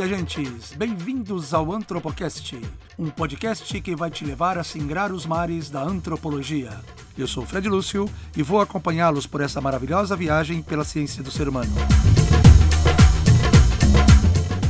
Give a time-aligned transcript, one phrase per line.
[0.00, 0.72] viajantes!
[0.78, 2.58] Bem-vindos ao Antropocast,
[2.98, 6.70] um podcast que vai te levar a singrar os mares da antropologia.
[7.18, 11.50] Eu sou Fred Lúcio e vou acompanhá-los por essa maravilhosa viagem pela ciência do ser
[11.50, 11.70] humano.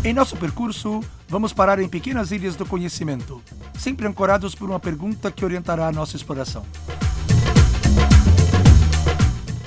[0.02, 3.40] Em nosso percurso, vamos parar em pequenas ilhas do conhecimento,
[3.78, 6.66] sempre ancorados por uma pergunta que orientará a nossa exploração.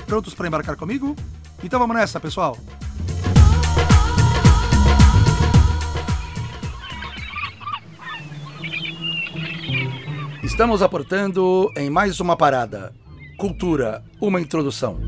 [0.04, 1.16] Prontos para embarcar comigo?
[1.62, 2.58] Então vamos nessa, pessoal!
[10.54, 12.94] Estamos aportando em mais uma parada.
[13.36, 15.00] Cultura, uma introdução.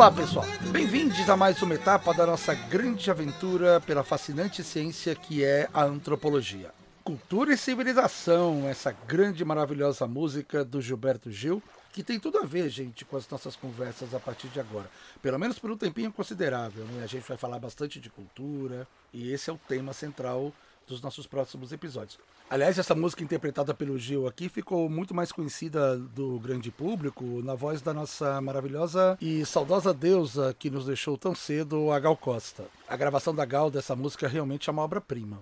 [0.00, 0.46] Olá, pessoal.
[0.72, 5.84] Bem-vindos a mais uma etapa da nossa grande aventura pela fascinante ciência que é a
[5.84, 6.72] antropologia.
[7.04, 12.46] Cultura e civilização, essa grande e maravilhosa música do Gilberto Gil, que tem tudo a
[12.46, 14.90] ver, gente, com as nossas conversas a partir de agora.
[15.20, 17.04] Pelo menos por um tempinho considerável, né?
[17.04, 20.50] A gente vai falar bastante de cultura e esse é o tema central
[20.88, 22.18] dos nossos próximos episódios.
[22.50, 27.54] Aliás, essa música interpretada pelo Gil aqui ficou muito mais conhecida do grande público na
[27.54, 32.64] voz da nossa maravilhosa e saudosa deusa que nos deixou tão cedo, a Gal Costa.
[32.88, 35.38] A gravação da Gal dessa música realmente é uma obra-prima.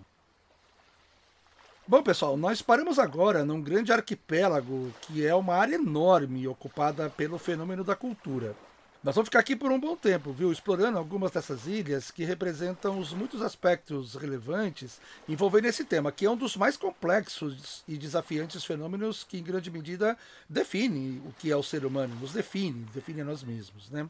[1.86, 7.38] Bom, pessoal, nós paramos agora num grande arquipélago que é uma área enorme ocupada pelo
[7.38, 8.54] fenômeno da cultura.
[9.00, 10.50] Nós vamos ficar aqui por um bom tempo, viu?
[10.50, 16.30] Explorando algumas dessas ilhas que representam os muitos aspectos relevantes envolvendo esse tema, que é
[16.30, 21.56] um dos mais complexos e desafiantes fenômenos que, em grande medida, define o que é
[21.56, 24.08] o ser humano, nos define, define a nós mesmos, né?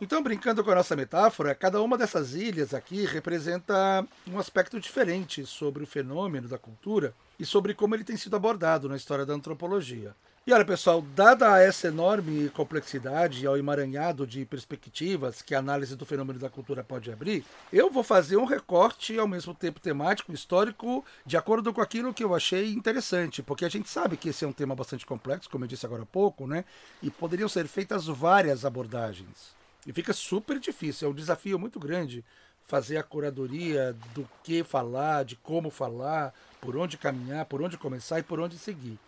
[0.00, 5.44] Então, brincando com a nossa metáfora, cada uma dessas ilhas aqui representa um aspecto diferente
[5.44, 9.34] sobre o fenômeno da cultura e sobre como ele tem sido abordado na história da
[9.34, 10.14] antropologia.
[10.48, 16.06] E olha, pessoal, dada essa enorme complexidade ao emaranhado de perspectivas que a análise do
[16.06, 21.04] fenômeno da cultura pode abrir, eu vou fazer um recorte ao mesmo tempo temático, histórico,
[21.26, 24.48] de acordo com aquilo que eu achei interessante, porque a gente sabe que esse é
[24.48, 26.64] um tema bastante complexo, como eu disse agora há pouco, né?
[27.02, 29.54] E poderiam ser feitas várias abordagens.
[29.86, 32.24] E fica super difícil, é um desafio muito grande
[32.64, 38.18] fazer a curadoria do que falar, de como falar, por onde caminhar, por onde começar
[38.18, 38.98] e por onde seguir.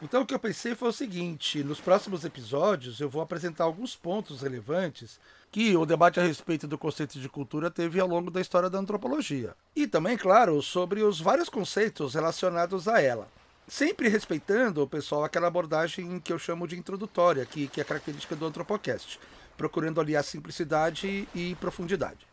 [0.00, 3.96] Então o que eu pensei foi o seguinte: nos próximos episódios eu vou apresentar alguns
[3.96, 5.18] pontos relevantes
[5.50, 8.78] que o debate a respeito do conceito de cultura teve ao longo da história da
[8.78, 9.56] antropologia.
[9.74, 13.28] E também, claro, sobre os vários conceitos relacionados a ela.
[13.66, 18.46] Sempre respeitando, pessoal, aquela abordagem que eu chamo de introdutória, que, que é característica do
[18.46, 19.18] Antropocast,
[19.56, 22.27] procurando aliar simplicidade e profundidade.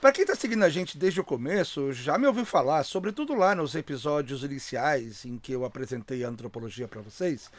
[0.00, 3.52] Para quem está seguindo a gente desde o começo, já me ouviu falar, sobretudo lá
[3.52, 7.50] nos episódios iniciais em que eu apresentei a antropologia para vocês,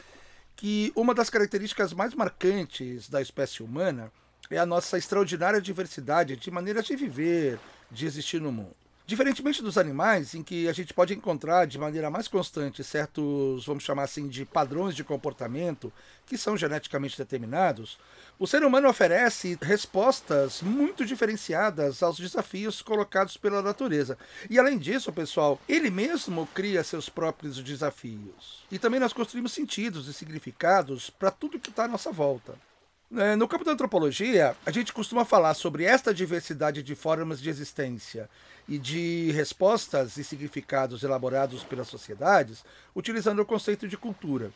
[0.56, 4.10] que uma das características mais marcantes da espécie humana
[4.50, 7.58] é a nossa extraordinária diversidade de maneiras de viver,
[7.90, 8.79] de existir no mundo.
[9.10, 13.82] Diferentemente dos animais, em que a gente pode encontrar de maneira mais constante certos, vamos
[13.82, 15.92] chamar assim, de padrões de comportamento
[16.24, 17.98] que são geneticamente determinados,
[18.38, 24.16] o ser humano oferece respostas muito diferenciadas aos desafios colocados pela natureza.
[24.48, 28.64] E além disso, pessoal, ele mesmo cria seus próprios desafios.
[28.70, 32.54] E também nós construímos sentidos e significados para tudo que está à nossa volta.
[33.16, 37.50] É, No campo da antropologia, a gente costuma falar sobre esta diversidade de formas de
[37.50, 38.30] existência
[38.68, 42.64] e de respostas e significados elaborados pelas sociedades,
[42.94, 44.52] utilizando o conceito de cultura.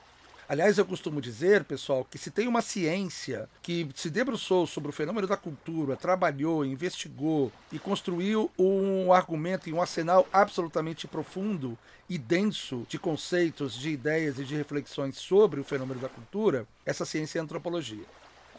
[0.48, 4.92] Aliás, eu costumo dizer, pessoal, que se tem uma ciência que se debruçou sobre o
[4.92, 11.76] fenômeno da cultura, trabalhou, investigou e construiu um argumento e um arsenal absolutamente profundo
[12.08, 17.04] e denso de conceitos, de ideias e de reflexões sobre o fenômeno da cultura, essa
[17.04, 18.04] ciência é a antropologia.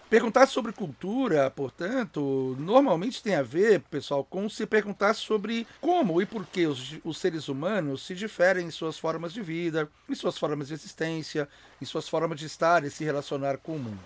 [0.10, 6.28] Perguntar sobre cultura, portanto, normalmente tem a ver, pessoal, com se perguntar sobre como e
[6.28, 10.38] por que os, os, seres humanos se diferem em suas formas de vida, em suas
[10.38, 11.50] formas de existência,
[11.82, 14.00] em suas formas de estar e se relacionar com o mundo.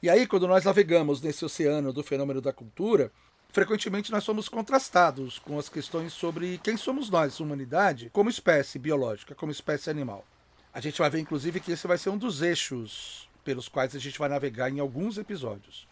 [0.00, 3.10] E aí, quando nós navegamos nesse oceano do fenômeno da cultura,
[3.48, 9.34] frequentemente nós somos contrastados com as questões sobre quem somos nós, humanidade, como espécie biológica,
[9.34, 10.24] como espécie animal.
[10.72, 13.98] A gente vai ver, inclusive, que esse vai ser um dos eixos pelos quais a
[13.98, 15.88] gente vai navegar em alguns episódios.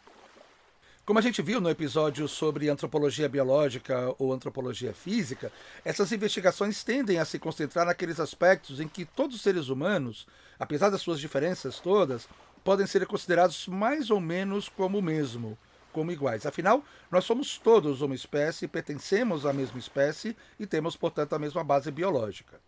[1.07, 5.51] Como a gente viu no episódio sobre antropologia biológica ou antropologia física,
[5.83, 10.27] essas investigações tendem a se concentrar naqueles aspectos em que todos os seres humanos,
[10.59, 12.29] apesar das suas diferenças todas,
[12.63, 15.57] podem ser considerados mais ou menos como o mesmo,
[15.95, 16.45] como iguais.
[16.45, 21.65] Afinal, nós somos todos uma espécie, pertencemos à mesma espécie e temos, portanto, a mesma
[21.65, 22.61] base biológica.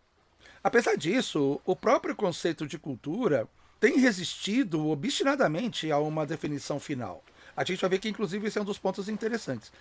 [0.65, 3.47] Apesar disso, o próprio conceito de cultura
[3.81, 7.23] tem resistido obstinadamente a uma definição final.
[7.57, 9.73] A gente vai ver que, inclusive, esse é um dos pontos interessantes.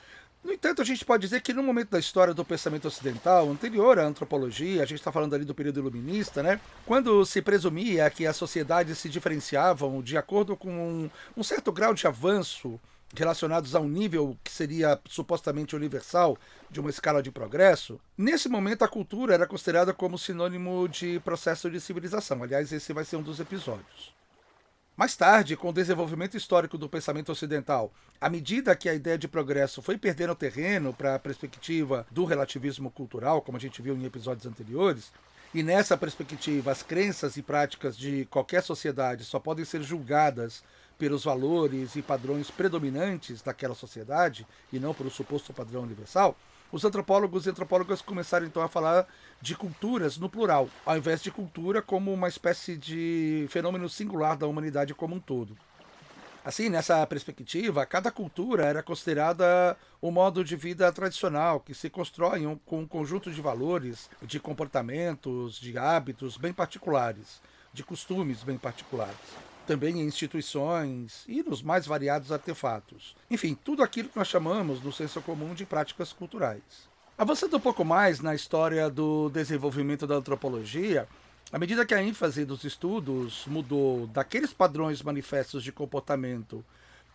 [0.44, 4.00] No entanto, a gente pode dizer que no momento da história do pensamento ocidental, anterior
[4.00, 6.60] à antropologia, a gente está falando ali do período iluminista, né?
[6.86, 11.94] Quando se presumia que as sociedades se diferenciavam de acordo com um, um certo grau
[11.94, 12.80] de avanço
[13.16, 16.38] relacionados a um nível que seria supostamente universal
[16.70, 21.70] de uma escala de progresso, nesse momento a cultura era considerada como sinônimo de processo
[21.70, 22.44] de civilização.
[22.44, 24.16] Aliás, esse vai ser um dos episódios.
[24.96, 29.28] Mais tarde, com o desenvolvimento histórico do pensamento ocidental, à medida que a ideia de
[29.28, 34.06] progresso foi perdendo terreno para a perspectiva do relativismo cultural, como a gente viu em
[34.06, 35.12] episódios anteriores,
[35.54, 40.64] e nessa perspectiva as crenças e práticas de qualquer sociedade só podem ser julgadas
[40.98, 46.36] pelos valores e padrões predominantes daquela sociedade e não pelo suposto padrão universal,
[46.72, 49.08] os antropólogos e antropólogas começaram então a falar
[49.42, 54.48] de culturas no plural, ao invés de cultura como uma espécie de fenômeno singular da
[54.48, 55.58] humanidade como um todo.
[56.44, 62.42] Assim, nessa perspectiva, cada cultura era considerada um modo de vida tradicional que se constrói
[62.66, 67.42] com um conjunto de valores, de comportamentos, de hábitos bem particulares,
[67.74, 69.18] de costumes bem particulares
[69.68, 73.16] também em instituições e nos mais variados artefatos.
[73.30, 76.62] Enfim, tudo aquilo que nós chamamos no senso comum de práticas culturais.
[77.18, 81.08] Avançando um pouco mais na história do desenvolvimento da antropologia,
[81.52, 86.64] à medida que a ênfase dos estudos mudou daqueles padrões manifestos de comportamento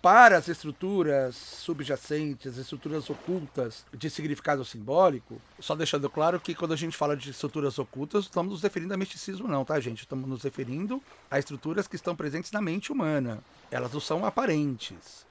[0.03, 6.77] para as estruturas subjacentes, estruturas ocultas de significado simbólico, só deixando claro que quando a
[6.77, 10.01] gente fala de estruturas ocultas, estamos nos referindo a misticismo não, tá, gente?
[10.01, 11.01] Estamos nos referindo
[11.31, 13.39] a estruturas que estão presentes na mente humana.
[13.71, 15.25] Elas não são aparentes.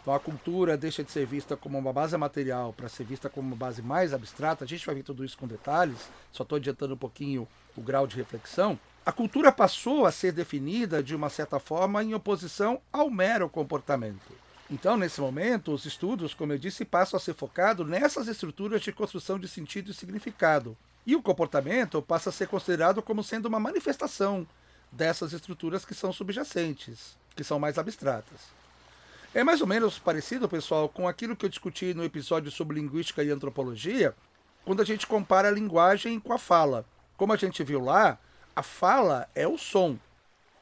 [0.00, 3.48] Então a cultura deixa de ser vista como uma base material para ser vista como
[3.48, 4.64] uma base mais abstrata.
[4.64, 7.46] A gente vai ver tudo isso com detalhes, só estou adiantando um pouquinho
[7.76, 8.78] o grau de reflexão
[9.10, 14.32] a cultura passou a ser definida de uma certa forma em oposição ao mero comportamento.
[14.70, 18.92] Então, nesse momento, os estudos, como eu disse, passam a ser focados nessas estruturas de
[18.92, 20.76] construção de sentido e significado.
[21.04, 24.46] E o comportamento passa a ser considerado como sendo uma manifestação
[24.92, 28.38] dessas estruturas que são subjacentes, que são mais abstratas.
[29.34, 33.24] É mais ou menos parecido, pessoal, com aquilo que eu discuti no episódio sobre linguística
[33.24, 34.14] e antropologia,
[34.64, 36.86] quando a gente compara a linguagem com a fala.
[37.16, 38.16] Como a gente viu lá,
[38.60, 39.96] a fala é o som.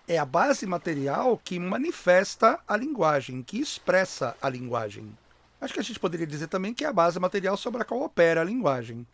[0.06, 5.18] É a base material que manifesta a linguagem, que expressa a linguagem.
[5.60, 8.02] Acho que a gente poderia dizer também que é a base material sobre a qual
[8.02, 9.04] opera a linguagem.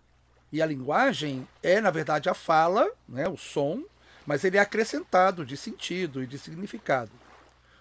[0.53, 3.83] E a linguagem é, na verdade, a fala, né, o som,
[4.27, 7.11] mas ele é acrescentado de sentido e de significado.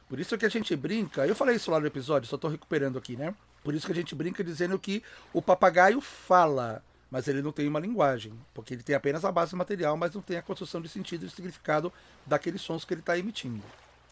[0.07, 2.98] Por isso que a gente brinca, eu falei isso lá no episódio, só estou recuperando
[2.98, 3.36] aqui, né?
[3.62, 6.81] Por isso que a gente brinca dizendo que o papagaio fala,
[7.13, 10.22] mas ele não tem uma linguagem, porque ele tem apenas a base material, mas não
[10.24, 11.93] tem a construção de sentido e significado
[12.25, 13.62] daqueles sons que ele está emitindo.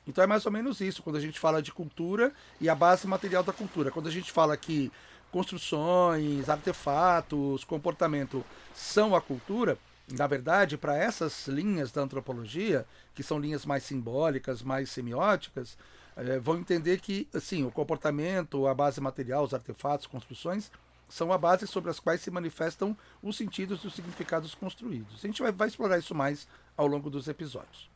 [0.05, 3.07] Então é mais ou menos isso quando a gente fala de cultura e a base
[3.07, 3.89] material da cultura.
[3.89, 4.91] Quando a gente fala que
[5.31, 9.79] construções, artefatos, comportamento são a cultura,
[10.11, 15.75] na verdade, para essas linhas da antropologia, que são linhas mais simbólicas, mais semióticas,
[16.15, 20.69] é, vão entender que, assim, o comportamento, a base material, os artefatos, construções,
[21.11, 25.19] são a base sobre as quais se manifestam os sentidos e os significados construídos.
[25.23, 27.91] A gente vai, vai explorar isso mais ao longo dos episódios.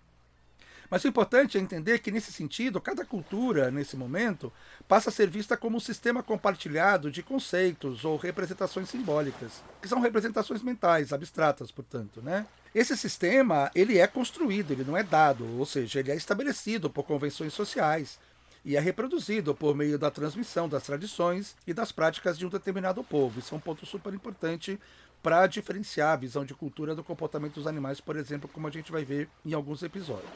[0.90, 4.54] Mas o importante é entender que, nesse sentido, cada cultura, nesse momento,
[4.88, 10.00] passa a ser vista como um sistema compartilhado de conceitos ou representações simbólicas, que são
[10.00, 12.22] representações mentais, abstratas, portanto.
[12.22, 12.46] Né?
[12.74, 17.04] Esse sistema ele é construído, ele não é dado, ou seja, ele é estabelecido por
[17.04, 18.20] convenções sociais,
[18.66, 23.04] e é reproduzido por meio da transmissão das tradições e das práticas de um determinado
[23.04, 23.40] povo.
[23.40, 24.80] Isso é um ponto super importante
[25.22, 28.92] para diferenciar a visão de cultura do comportamento dos animais, por exemplo, como a gente
[28.92, 30.32] vai ver em alguns episódios.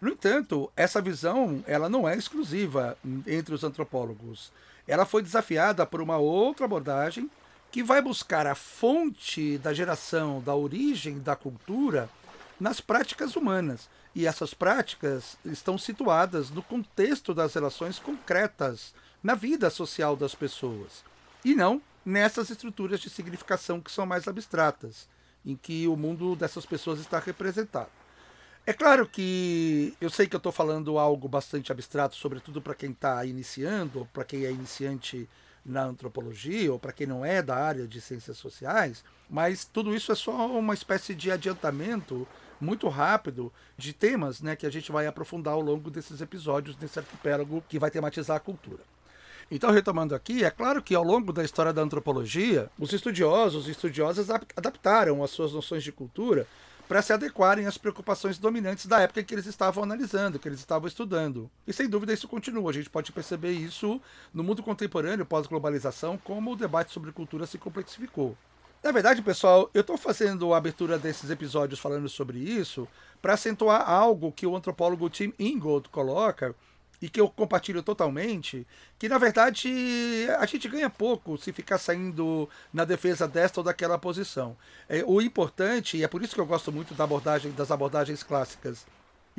[0.00, 4.52] No entanto, essa visão ela não é exclusiva entre os antropólogos.
[4.86, 7.28] Ela foi desafiada por uma outra abordagem
[7.70, 12.08] que vai buscar a fonte da geração, da origem da cultura
[12.58, 13.88] nas práticas humanas.
[14.14, 21.04] E essas práticas estão situadas no contexto das relações concretas, na vida social das pessoas,
[21.44, 25.08] e não nessas estruturas de significação que são mais abstratas,
[25.44, 27.90] em que o mundo dessas pessoas está representado.
[28.66, 32.90] É claro que eu sei que eu estou falando algo bastante abstrato, sobretudo para quem
[32.90, 35.28] está iniciando, para quem é iniciante
[35.64, 40.12] na antropologia, ou para quem não é da área de ciências sociais, mas tudo isso
[40.12, 42.26] é só uma espécie de adiantamento
[42.60, 46.98] muito rápido de temas né, que a gente vai aprofundar ao longo desses episódios desse
[46.98, 48.82] arquipélago que vai tematizar a cultura.
[49.50, 53.72] Então, retomando aqui, é claro que ao longo da história da antropologia, os estudiosos e
[53.72, 56.46] estudiosas adaptaram as suas noções de cultura
[56.86, 60.88] para se adequarem às preocupações dominantes da época que eles estavam analisando, que eles estavam
[60.88, 61.48] estudando.
[61.64, 62.70] E sem dúvida isso continua.
[62.70, 64.00] A gente pode perceber isso
[64.34, 68.36] no mundo contemporâneo pós-globalização, como o debate sobre cultura se complexificou.
[68.82, 72.88] Na verdade, pessoal, eu estou fazendo a abertura desses episódios falando sobre isso
[73.20, 76.54] para acentuar algo que o antropólogo Tim Ingold coloca
[77.02, 78.66] e que eu compartilho totalmente,
[78.98, 83.98] que na verdade a gente ganha pouco se ficar saindo na defesa desta ou daquela
[83.98, 84.56] posição.
[84.88, 88.22] É, o importante, e é por isso que eu gosto muito da abordagem, das abordagens
[88.22, 88.86] clássicas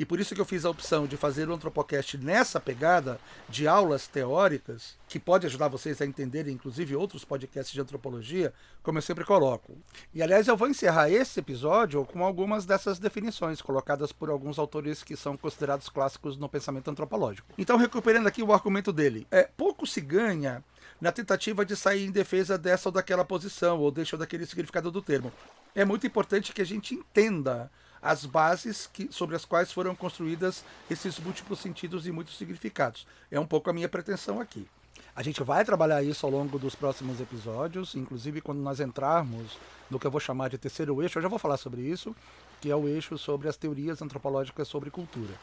[0.02, 3.68] e por isso que eu fiz a opção de fazer o Antropocast nessa pegada de
[3.68, 9.02] aulas teóricas, que pode ajudar vocês a entenderem, inclusive, outros podcasts de antropologia, como eu
[9.02, 9.78] sempre coloco.
[10.12, 15.04] E aliás, eu vou encerrar esse episódio com algumas dessas definições colocadas por alguns autores
[15.04, 17.52] que são considerados clássicos no pensamento antropológico.
[17.56, 20.64] Então, recuperando aqui o argumento dele, é pouco se ganha
[21.00, 25.00] na tentativa de sair em defesa dessa ou daquela posição, ou deixa daquele significado do
[25.00, 25.32] termo.
[25.76, 27.70] É muito importante que a gente entenda
[28.02, 33.06] as bases que, sobre as quais foram construídas esses múltiplos sentidos e muitos significados.
[33.30, 34.68] É um pouco a minha pretensão aqui.
[35.14, 39.58] A gente vai trabalhar isso ao longo dos próximos episódios, inclusive quando nós entrarmos
[39.90, 42.16] no que eu vou chamar de terceiro eixo, eu já vou falar sobre isso,
[42.60, 45.34] que é o eixo sobre as teorias antropológicas sobre cultura.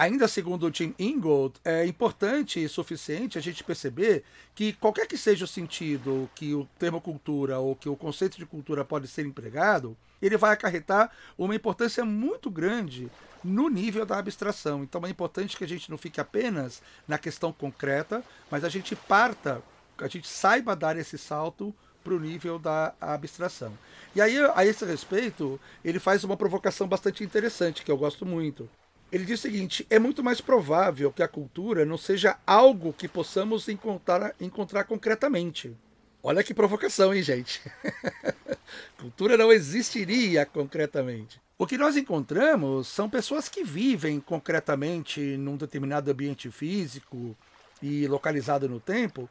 [0.00, 5.18] Ainda segundo o Tim Ingold, é importante e suficiente a gente perceber que qualquer que
[5.18, 9.26] seja o sentido que o termo cultura ou que o conceito de cultura pode ser
[9.26, 13.10] empregado, ele vai acarretar uma importância muito grande
[13.44, 14.82] no nível da abstração.
[14.82, 18.96] Então é importante que a gente não fique apenas na questão concreta, mas a gente
[18.96, 19.62] parta,
[19.98, 23.76] a gente saiba dar esse salto para o nível da abstração.
[24.16, 28.66] E aí, a esse respeito, ele faz uma provocação bastante interessante, que eu gosto muito.
[29.12, 33.08] Ele diz o seguinte: é muito mais provável que a cultura não seja algo que
[33.08, 35.76] possamos encontrar, encontrar concretamente.
[36.22, 37.62] Olha que provocação, hein, gente?
[38.98, 41.40] cultura não existiria concretamente.
[41.58, 47.36] O que nós encontramos são pessoas que vivem concretamente num determinado ambiente físico
[47.82, 49.28] e localizado no tempo,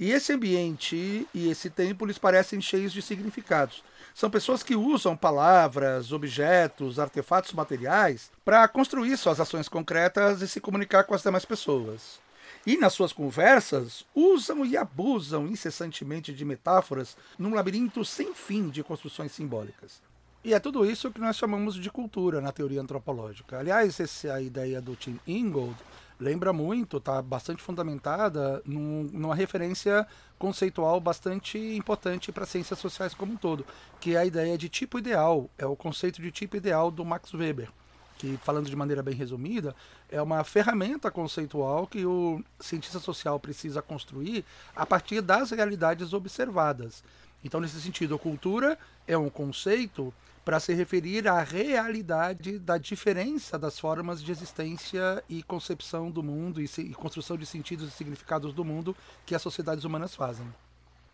[0.00, 3.84] e esse ambiente e esse tempo lhes parecem cheios de significados.
[4.14, 10.58] São pessoas que usam palavras, objetos, artefatos materiais para construir suas ações concretas e se
[10.58, 12.18] comunicar com as demais pessoas.
[12.66, 18.82] E nas suas conversas, usam e abusam incessantemente de metáforas num labirinto sem fim de
[18.82, 20.00] construções simbólicas.
[20.42, 23.58] E é tudo isso que nós chamamos de cultura na teoria antropológica.
[23.58, 25.76] Aliás, essa é a ideia do Tim Ingold
[26.20, 30.06] lembra muito, está bastante fundamentada num, numa referência
[30.38, 33.64] conceitual bastante importante para ciências sociais como um todo,
[33.98, 37.32] que é a ideia de tipo ideal, é o conceito de tipo ideal do Max
[37.32, 37.70] Weber,
[38.18, 39.74] que falando de maneira bem resumida,
[40.10, 44.44] é uma ferramenta conceitual que o cientista social precisa construir
[44.76, 47.02] a partir das realidades observadas.
[47.42, 50.12] Então, nesse sentido, a cultura é um conceito
[50.44, 56.60] para se referir à realidade da diferença das formas de existência e concepção do mundo
[56.60, 60.46] e, e construção de sentidos e significados do mundo que as sociedades humanas fazem.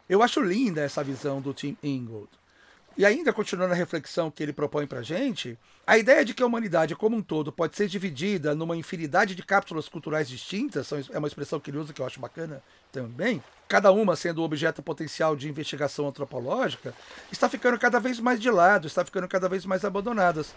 [0.09, 2.29] Eu acho linda essa visão do Tim Ingold.
[2.99, 6.47] E ainda continuando a reflexão que ele propõe para gente, a ideia de que a
[6.47, 11.29] humanidade como um todo pode ser dividida numa infinidade de cápsulas culturais distintas, é uma
[11.29, 15.47] expressão que ele usa que eu acho bacana também, cada uma sendo objeto potencial de
[15.47, 16.95] investigação antropológica,
[17.31, 20.55] está ficando cada vez mais de lado, está ficando cada vez mais abandonadas.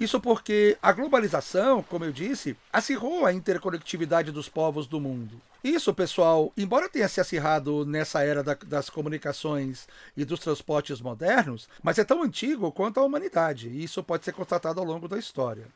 [0.00, 5.38] Isso porque a globalização, como eu disse, acirrou a interconectividade dos povos do mundo.
[5.62, 11.68] Isso, pessoal, embora tenha se acirrado nessa era da, das comunicações e dos transportes modernos,
[11.82, 15.18] mas é tão antigo quanto a humanidade, e isso pode ser constatado ao longo da
[15.18, 15.66] história.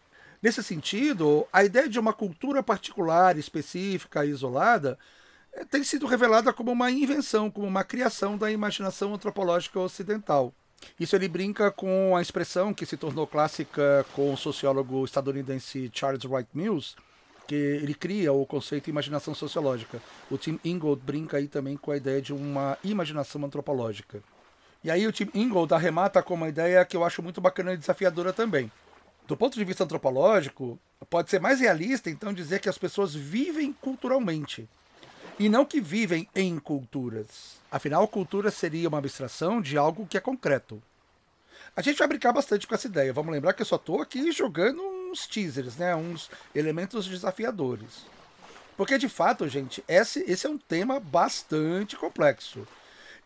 [0.41, 4.99] Nesse sentido, a ideia de uma cultura particular, específica e isolada
[5.53, 10.55] eh, tem sido revelada como uma invenção, como uma criação da imaginação antropológica ocidental.
[10.99, 16.25] Isso ele brinca com a expressão que se tornou clássica com o sociólogo estadunidense Charles
[16.25, 16.95] Wright Mills,
[17.47, 20.01] que ele cria o conceito de imaginação sociológica.
[20.31, 24.23] O Tim Ingold brinca aí também com a ideia de uma imaginação antropológica.
[24.83, 27.77] E aí o Tim Ingold arremata com uma ideia que eu acho muito bacana e
[27.77, 28.71] desafiadora também.
[29.27, 30.79] Do ponto de vista antropológico,
[31.09, 34.69] pode ser mais realista então dizer que as pessoas vivem culturalmente
[35.39, 37.57] e não que vivem em culturas.
[37.71, 40.83] Afinal, cultura seria uma abstração de algo que é concreto.
[41.77, 43.13] A gente vai brincar bastante com essa ideia.
[43.13, 45.95] Vamos lembrar que eu só estou aqui jogando uns teasers, né?
[45.95, 48.07] uns elementos desafiadores.
[48.77, 52.67] Porque, de fato, gente, esse, esse é um tema bastante complexo.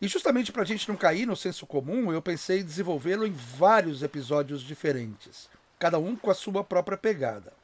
[0.01, 3.33] E justamente para a gente não cair no senso comum, eu pensei em desenvolvê-lo em
[3.33, 7.58] vários episódios diferentes, cada um com a sua própria pegada.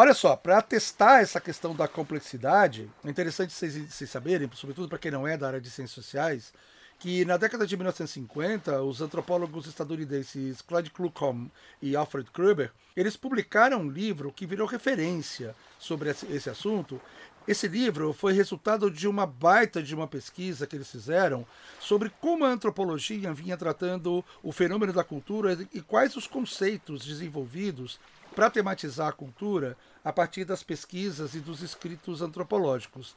[0.00, 4.96] Olha só, para testar essa questão da complexidade, é interessante vocês, vocês saberem, sobretudo para
[4.96, 6.54] quem não é da área de ciências sociais,
[7.00, 11.50] que na década de 1950, os antropólogos estadunidenses Clyde Kluckhoff
[11.82, 17.00] e Alfred Kruber, eles publicaram um livro que virou referência sobre esse assunto.
[17.48, 21.44] Esse livro foi resultado de uma baita de uma pesquisa que eles fizeram
[21.80, 27.98] sobre como a antropologia vinha tratando o fenômeno da cultura e quais os conceitos desenvolvidos
[28.38, 33.16] para tematizar a cultura a partir das pesquisas e dos escritos antropológicos.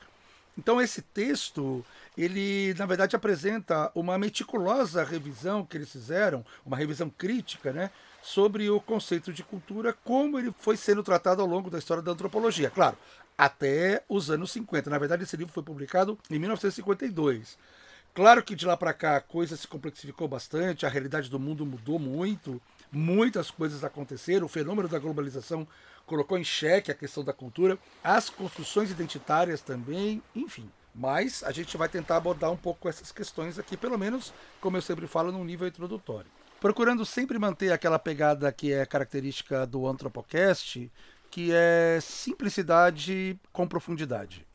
[0.57, 1.85] Então esse texto,
[2.17, 7.91] ele na verdade apresenta uma meticulosa revisão que eles fizeram, uma revisão crítica, né,
[8.23, 12.13] sobre o conceito de cultura, como ele foi sendo tratado ao longo da história da
[12.13, 12.71] antropologia.
[12.71, 12.97] Claro,
[13.37, 14.89] até os anos 50.
[14.89, 17.59] Na verdade, esse livro foi publicado em 1952.
[18.11, 21.63] Claro que de lá para cá a coisa se complexificou bastante, a realidade do mundo
[21.63, 22.59] mudou muito,
[22.91, 25.67] muitas coisas aconteceram, o fenômeno da globalização
[26.05, 30.69] colocou em xeque a questão da cultura, as construções identitárias também, enfim.
[30.93, 34.81] Mas a gente vai tentar abordar um pouco essas questões aqui, pelo menos, como eu
[34.81, 36.29] sempre falo, num nível introdutório.
[36.59, 40.91] Procurando sempre manter aquela pegada que é característica do Antropocast,
[41.29, 44.45] que é simplicidade com profundidade.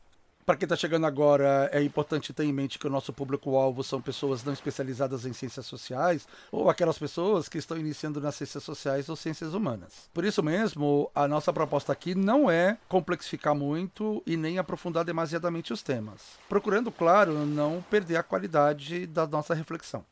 [0.47, 4.01] Para quem está chegando agora, é importante ter em mente que o nosso público-alvo são
[4.01, 9.09] pessoas não especializadas em ciências sociais ou aquelas pessoas que estão iniciando nas ciências sociais
[9.09, 10.09] ou ciências humanas.
[10.13, 15.73] Por isso mesmo, a nossa proposta aqui não é complexificar muito e nem aprofundar demasiadamente
[15.73, 20.05] os temas, procurando, claro, não perder a qualidade da nossa reflexão.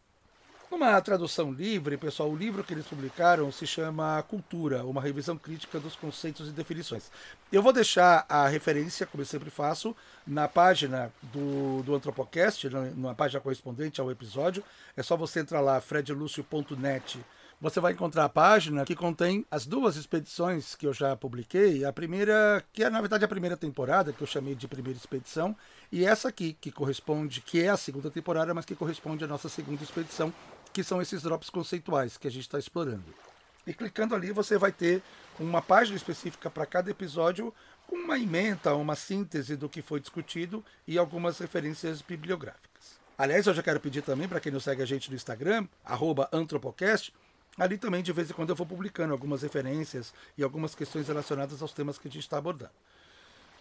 [0.76, 5.80] Numa tradução livre, pessoal, o livro que eles publicaram se chama Cultura, uma revisão crítica
[5.80, 7.10] dos conceitos e definições.
[7.50, 9.96] Eu vou deixar a referência, como eu sempre faço,
[10.28, 14.62] na página do, do Antropocast, na, página correspondente ao episódio.
[14.98, 17.24] É só você entrar lá, fredlucio.net.
[17.62, 21.86] Você vai encontrar a página que contém as duas expedições que eu já publiquei.
[21.86, 25.56] A primeira, que é na verdade a primeira temporada, que eu chamei de primeira expedição,
[25.90, 29.48] e essa aqui, que corresponde, que é a segunda temporada, mas que corresponde à nossa
[29.48, 30.34] segunda expedição,
[30.76, 33.06] que são esses drops conceituais que a gente está explorando.
[33.66, 35.02] E clicando ali você vai ter
[35.40, 37.54] uma página específica para cada episódio
[37.88, 43.00] com uma emenda, uma síntese do que foi discutido e algumas referências bibliográficas.
[43.18, 45.66] Aliás, eu já quero pedir também para quem não segue a gente no Instagram,
[46.30, 47.14] antropocast,
[47.58, 51.62] ali também de vez em quando eu vou publicando algumas referências e algumas questões relacionadas
[51.62, 52.74] aos temas que a gente está abordando.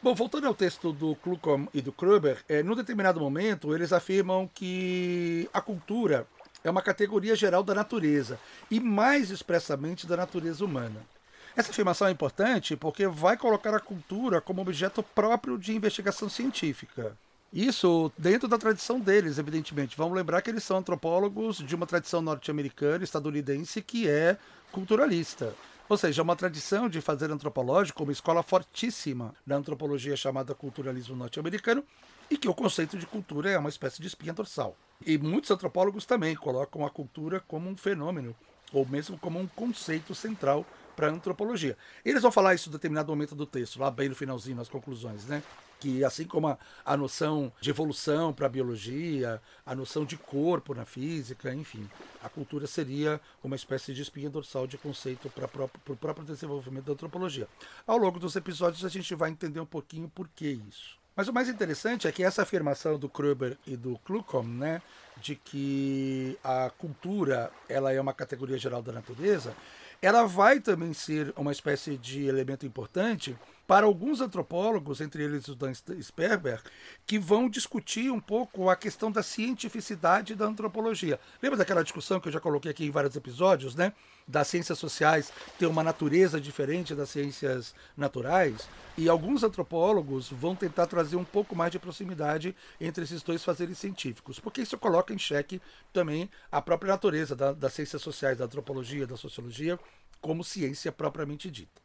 [0.02, 4.50] Bom, voltando ao texto do Kluckhoff e do Kruber, é, num determinado momento eles afirmam
[4.52, 6.26] que a cultura
[6.64, 11.06] é uma categoria geral da natureza e mais expressamente da natureza humana.
[11.54, 17.16] Essa afirmação é importante porque vai colocar a cultura como objeto próprio de investigação científica.
[17.52, 19.96] Isso dentro da tradição deles, evidentemente.
[19.96, 24.36] Vamos lembrar que eles são antropólogos de uma tradição norte-americana, estadunidense, que é
[24.72, 25.54] culturalista.
[25.88, 31.84] Ou seja, uma tradição de fazer antropológico, uma escola fortíssima da antropologia chamada culturalismo norte-americano,
[32.30, 34.76] e que o conceito de cultura é uma espécie de espinha dorsal.
[35.04, 38.34] E muitos antropólogos também colocam a cultura como um fenômeno,
[38.72, 41.76] ou mesmo como um conceito central para a antropologia.
[42.04, 45.26] Eles vão falar isso em determinado momento do texto, lá bem no finalzinho, nas conclusões,
[45.26, 45.42] né?
[45.80, 50.72] Que assim como a, a noção de evolução para a biologia, a noção de corpo
[50.72, 51.88] na física, enfim,
[52.22, 56.92] a cultura seria uma espécie de espinha dorsal de conceito para o próprio desenvolvimento da
[56.92, 57.48] antropologia.
[57.86, 61.03] Ao longo dos episódios a gente vai entender um pouquinho por que isso.
[61.16, 64.82] Mas o mais interessante é que essa afirmação do Kruber e do Kluckhoff, né,
[65.16, 69.54] de que a cultura ela é uma categoria geral da natureza,
[70.02, 75.54] ela vai também ser uma espécie de elemento importante para alguns antropólogos, entre eles o
[75.54, 76.60] Dan Sperber,
[77.06, 81.18] que vão discutir um pouco a questão da cientificidade da antropologia.
[81.42, 83.94] Lembra daquela discussão que eu já coloquei aqui em vários episódios, né?
[84.26, 88.68] Das ciências sociais ter uma natureza diferente das ciências naturais?
[88.96, 93.76] E alguns antropólogos vão tentar trazer um pouco mais de proximidade entre esses dois fazeres
[93.76, 95.60] científicos, porque isso coloca em xeque
[95.92, 99.78] também a própria natureza da, das ciências sociais, da antropologia, da sociologia,
[100.20, 101.83] como ciência propriamente dita.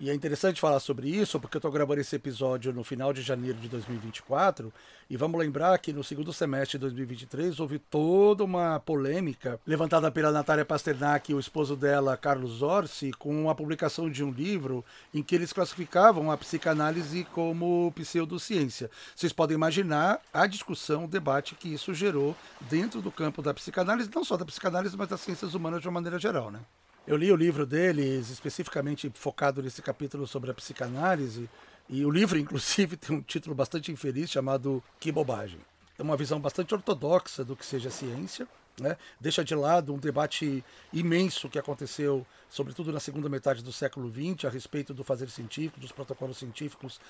[0.00, 3.20] E é interessante falar sobre isso, porque eu estou gravando esse episódio no final de
[3.20, 4.72] janeiro de 2024,
[5.10, 10.30] e vamos lembrar que no segundo semestre de 2023 houve toda uma polêmica levantada pela
[10.30, 15.20] Natália Pasternak e o esposo dela, Carlos Orsi, com a publicação de um livro em
[15.20, 18.92] que eles classificavam a psicanálise como pseudociência.
[19.16, 22.36] Vocês podem imaginar a discussão, o debate que isso gerou
[22.70, 25.94] dentro do campo da psicanálise, não só da psicanálise, mas das ciências humanas de uma
[25.94, 26.60] maneira geral, né?
[27.08, 31.48] Eu li o livro deles, especificamente focado nesse capítulo sobre a psicanálise,
[31.88, 35.58] e o livro, inclusive, tem um título bastante infeliz chamado Que Bobagem.
[35.98, 38.46] É uma visão bastante ortodoxa do que seja ciência,
[38.80, 38.96] né?
[39.20, 44.44] deixa de lado um debate imenso que aconteceu, sobretudo na segunda metade do século XX,
[44.44, 47.00] a respeito do fazer científico, dos protocolos científicos,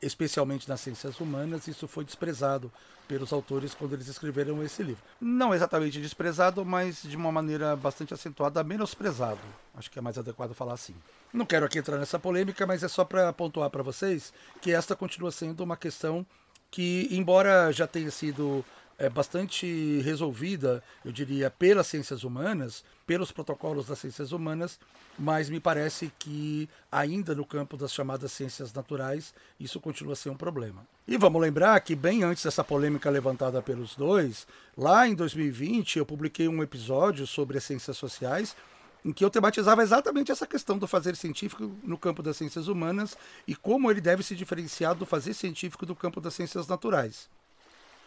[0.00, 1.68] especialmente nas ciências humanas.
[1.68, 2.70] Isso foi desprezado
[3.06, 5.02] pelos autores quando eles escreveram esse livro.
[5.20, 9.40] Não exatamente desprezado, mas de uma maneira bastante acentuada, menosprezado.
[9.74, 10.94] Acho que é mais adequado falar assim.
[11.32, 14.96] Não quero aqui entrar nessa polêmica, mas é só para pontuar para vocês que esta
[14.96, 16.26] continua sendo uma questão
[16.70, 18.64] que, embora já tenha sido
[18.98, 24.78] é, bastante resolvida, eu diria, pelas ciências humanas, pelos protocolos das ciências humanas,
[25.18, 30.30] mas me parece que ainda no campo das chamadas ciências naturais isso continua a ser
[30.30, 30.86] um problema.
[31.06, 36.06] E vamos lembrar que bem antes dessa polêmica levantada pelos dois, lá em 2020 eu
[36.06, 38.56] publiquei um episódio sobre as ciências sociais
[39.04, 43.16] em que eu tematizava exatamente essa questão do fazer científico no campo das ciências humanas
[43.46, 47.28] e como ele deve se diferenciar do fazer científico do campo das ciências naturais.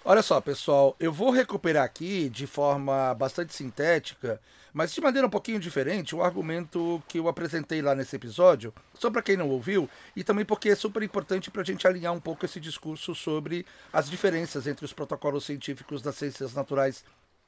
[0.06, 4.40] Olha só, pessoal, eu vou recuperar aqui de forma bastante sintética,
[4.74, 9.12] mas de maneira um pouquinho diferente, o argumento que eu apresentei lá nesse episódio, só
[9.12, 12.20] para quem não ouviu, e também porque é super importante para a gente alinhar um
[12.20, 17.04] pouco esse discurso sobre as diferenças entre os protocolos científicos das ciências naturais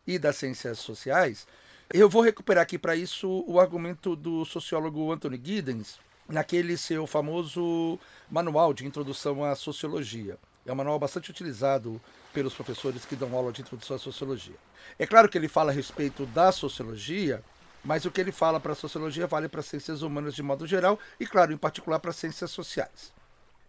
[0.05, 1.47] e das ciências sociais.
[1.93, 7.97] Eu vou recuperar aqui para isso o argumento do sociólogo Anthony Giddens, naquele seu famoso
[8.29, 10.37] manual de introdução à sociologia.
[10.65, 11.99] É um manual bastante utilizado
[12.31, 14.55] pelos professores que dão aula de introdução à sociologia.
[14.97, 17.43] É claro que ele fala a respeito da sociologia,
[17.83, 20.67] mas o que ele fala para a sociologia vale para as ciências humanas de modo
[20.67, 23.13] geral e, claro, em particular para as ciências sociais.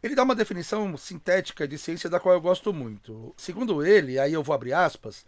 [0.02, 3.32] Ele dá uma definição sintética de ciência da qual eu gosto muito.
[3.36, 5.24] Segundo ele, aí eu vou abrir aspas,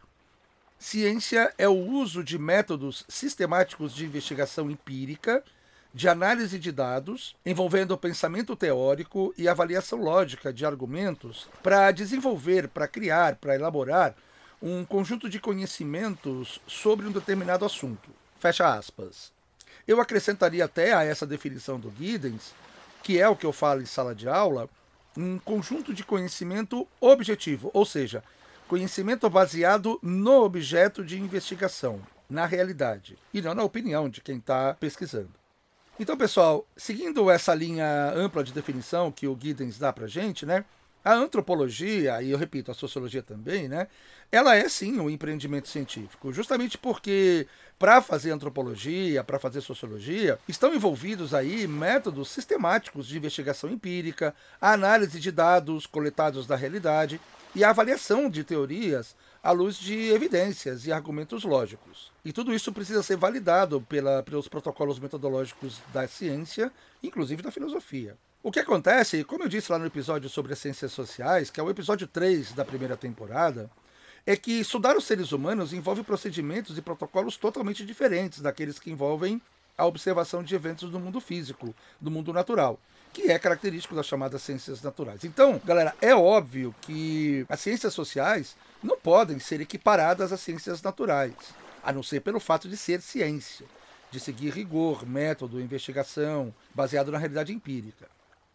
[0.78, 5.44] ciência é o uso de métodos sistemáticos de investigação empírica
[5.94, 12.88] de análise de dados, envolvendo pensamento teórico e avaliação lógica de argumentos, para desenvolver, para
[12.88, 14.16] criar, para elaborar
[14.60, 18.10] um conjunto de conhecimentos sobre um determinado assunto.
[18.40, 19.32] Fecha aspas.
[19.86, 22.52] Eu acrescentaria até a essa definição do Giddens,
[23.00, 24.68] que é o que eu falo em sala de aula,
[25.16, 28.24] um conjunto de conhecimento objetivo, ou seja,
[28.66, 34.74] conhecimento baseado no objeto de investigação, na realidade, e não na opinião de quem está
[34.74, 35.43] pesquisando.
[35.98, 40.64] Então, pessoal, seguindo essa linha ampla de definição que o Giddens dá para gente, né?
[41.04, 43.86] A antropologia, e eu repito, a sociologia também, né?
[44.32, 47.46] Ela é sim um empreendimento científico, justamente porque
[47.78, 54.72] para fazer antropologia, para fazer sociologia, estão envolvidos aí métodos sistemáticos de investigação empírica, a
[54.72, 57.20] análise de dados coletados da realidade
[57.54, 62.10] e a avaliação de teorias à luz de evidências e argumentos lógicos.
[62.24, 68.16] E tudo isso precisa ser validado pela, pelos protocolos metodológicos da ciência, inclusive da filosofia.
[68.42, 71.62] O que acontece, como eu disse lá no episódio sobre as ciências sociais, que é
[71.62, 73.70] o episódio 3 da primeira temporada,
[74.26, 79.42] é que estudar os seres humanos envolve procedimentos e protocolos totalmente diferentes daqueles que envolvem
[79.76, 82.80] a observação de eventos do mundo físico, do mundo natural,
[83.14, 85.24] que é característico das chamadas ciências naturais.
[85.24, 91.32] Então, galera, é óbvio que as ciências sociais não podem ser equiparadas às ciências naturais,
[91.82, 93.64] a não ser pelo fato de ser ciência,
[94.10, 98.08] de seguir rigor, método, investigação, baseado na realidade empírica.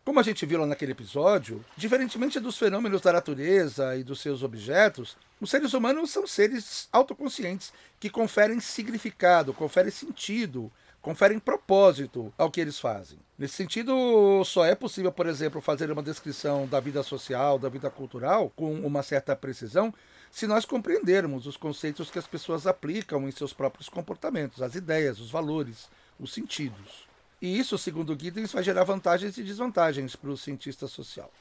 [0.04, 4.44] Como a gente viu lá naquele episódio, diferentemente dos fenômenos da natureza e dos seus
[4.44, 10.70] objetos, os seres humanos são seres autoconscientes que conferem significado, conferem sentido
[11.02, 13.18] conferem propósito ao que eles fazem.
[13.38, 17.90] Nesse sentido, só é possível, por exemplo, fazer uma descrição da vida social, da vida
[17.90, 19.94] cultural, com uma certa precisão,
[20.30, 25.20] se nós compreendermos os conceitos que as pessoas aplicam em seus próprios comportamentos, as ideias,
[25.20, 27.08] os valores, os sentidos.
[27.42, 31.32] E isso, segundo Giddens, vai gerar vantagens e desvantagens para o cientista social.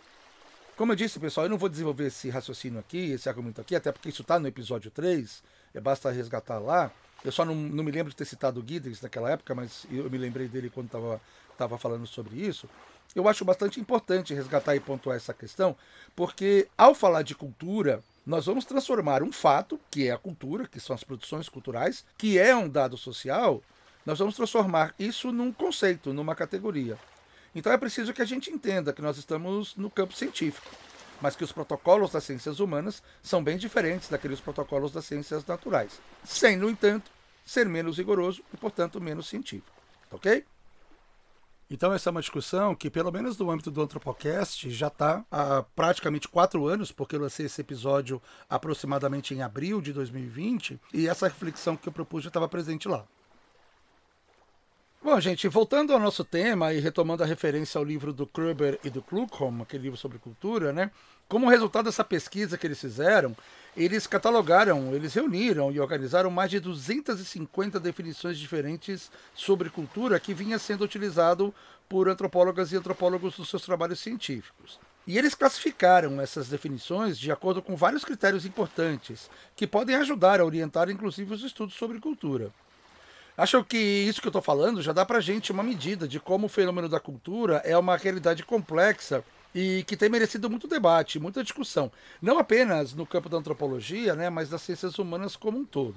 [0.76, 3.90] Como eu disse, pessoal, eu não vou desenvolver esse raciocínio aqui, esse argumento aqui, até
[3.90, 5.42] porque isso está no episódio 3,
[5.74, 6.92] é basta resgatar lá.
[7.24, 10.08] Eu só não, não me lembro de ter citado o Giddens naquela época, mas eu
[10.08, 11.20] me lembrei dele quando estava
[11.58, 12.68] tava falando sobre isso.
[13.14, 15.76] Eu acho bastante importante resgatar e pontuar essa questão,
[16.14, 20.78] porque ao falar de cultura, nós vamos transformar um fato, que é a cultura, que
[20.78, 23.62] são as produções culturais, que é um dado social,
[24.06, 26.96] nós vamos transformar isso num conceito, numa categoria.
[27.54, 30.70] Então é preciso que a gente entenda que nós estamos no campo científico,
[31.20, 36.00] mas que os protocolos das ciências humanas são bem diferentes daqueles protocolos das ciências naturais,
[36.24, 37.10] sem, no entanto,
[37.44, 39.76] ser menos rigoroso e, portanto, menos científico.
[40.10, 40.44] Ok?
[41.70, 45.62] Então, essa é uma discussão que, pelo menos no âmbito do Antropocast, já está há
[45.76, 51.28] praticamente quatro anos, porque eu lancei esse episódio aproximadamente em abril de 2020, e essa
[51.28, 53.04] reflexão que eu propus já estava presente lá.
[55.00, 58.90] Bom, gente, voltando ao nosso tema e retomando a referência ao livro do Kruber e
[58.90, 60.90] do Kluckholm, aquele livro sobre cultura, né?
[61.28, 63.34] Como resultado dessa pesquisa que eles fizeram,
[63.76, 70.58] eles catalogaram, eles reuniram e organizaram mais de 250 definições diferentes sobre cultura que vinha
[70.58, 71.54] sendo utilizado
[71.88, 74.80] por antropólogas e antropólogos nos seus trabalhos científicos.
[75.06, 80.44] E eles classificaram essas definições de acordo com vários critérios importantes, que podem ajudar a
[80.44, 82.52] orientar inclusive os estudos sobre cultura.
[83.38, 86.46] Acho que isso que eu estou falando já dá para gente uma medida de como
[86.46, 89.22] o fenômeno da cultura é uma realidade complexa
[89.54, 91.88] e que tem merecido muito debate, muita discussão,
[92.20, 95.94] não apenas no campo da antropologia, né, mas das ciências humanas como um todo.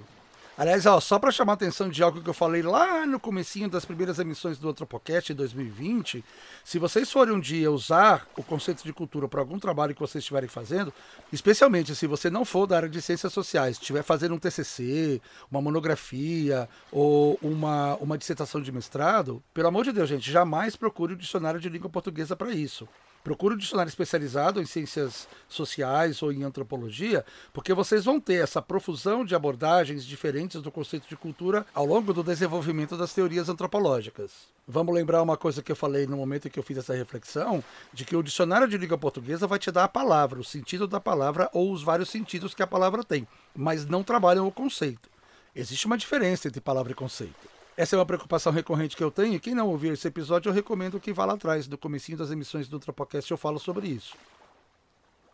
[0.62, 3.68] Aliás, ó, só para chamar a atenção de algo que eu falei lá no comecinho
[3.68, 6.24] das primeiras emissões do Antropocast em 2020,
[6.64, 10.22] se vocês forem um dia usar o conceito de cultura para algum trabalho que vocês
[10.22, 10.94] estiverem fazendo,
[11.34, 15.20] especialmente se você não for da área de ciências sociais, estiver fazendo um TCC,
[15.50, 21.14] uma monografia ou uma, uma dissertação de mestrado, pelo amor de Deus, gente, jamais procure
[21.14, 22.88] o dicionário de língua portuguesa para isso.
[23.24, 28.62] Procure um dicionário especializado em ciências sociais ou em antropologia, porque vocês vão ter essa
[28.62, 34.50] profusão de abordagens diferentes do conceito de cultura ao longo do desenvolvimento das teorias antropológicas.
[34.68, 37.64] Vamos lembrar uma coisa que eu falei no momento em que eu fiz essa reflexão,
[37.94, 41.00] de que o dicionário de língua portuguesa vai te dar a palavra, o sentido da
[41.00, 45.10] palavra ou os vários sentidos que a palavra tem, mas não trabalham o conceito.
[45.56, 47.61] Existe uma diferença entre palavra e conceito.
[47.78, 49.40] Essa é uma preocupação recorrente que eu tenho.
[49.40, 51.68] Quem não ouviu esse episódio, eu recomendo que vá lá atrás.
[51.68, 54.16] No comecinho das emissões do Tropocast eu falo sobre isso.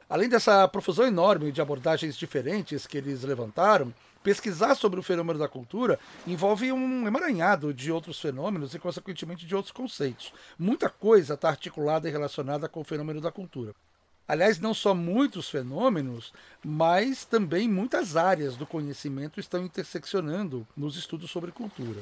[0.09, 5.49] Além dessa profusão enorme de abordagens diferentes que eles levantaram, pesquisar sobre o fenômeno da
[5.49, 10.31] cultura envolve um emaranhado de outros fenômenos e, consequentemente, de outros conceitos.
[10.57, 13.73] Muita coisa está articulada e relacionada com o fenômeno da cultura.
[14.27, 21.31] Aliás, não só muitos fenômenos, mas também muitas áreas do conhecimento estão interseccionando nos estudos
[21.31, 22.01] sobre cultura.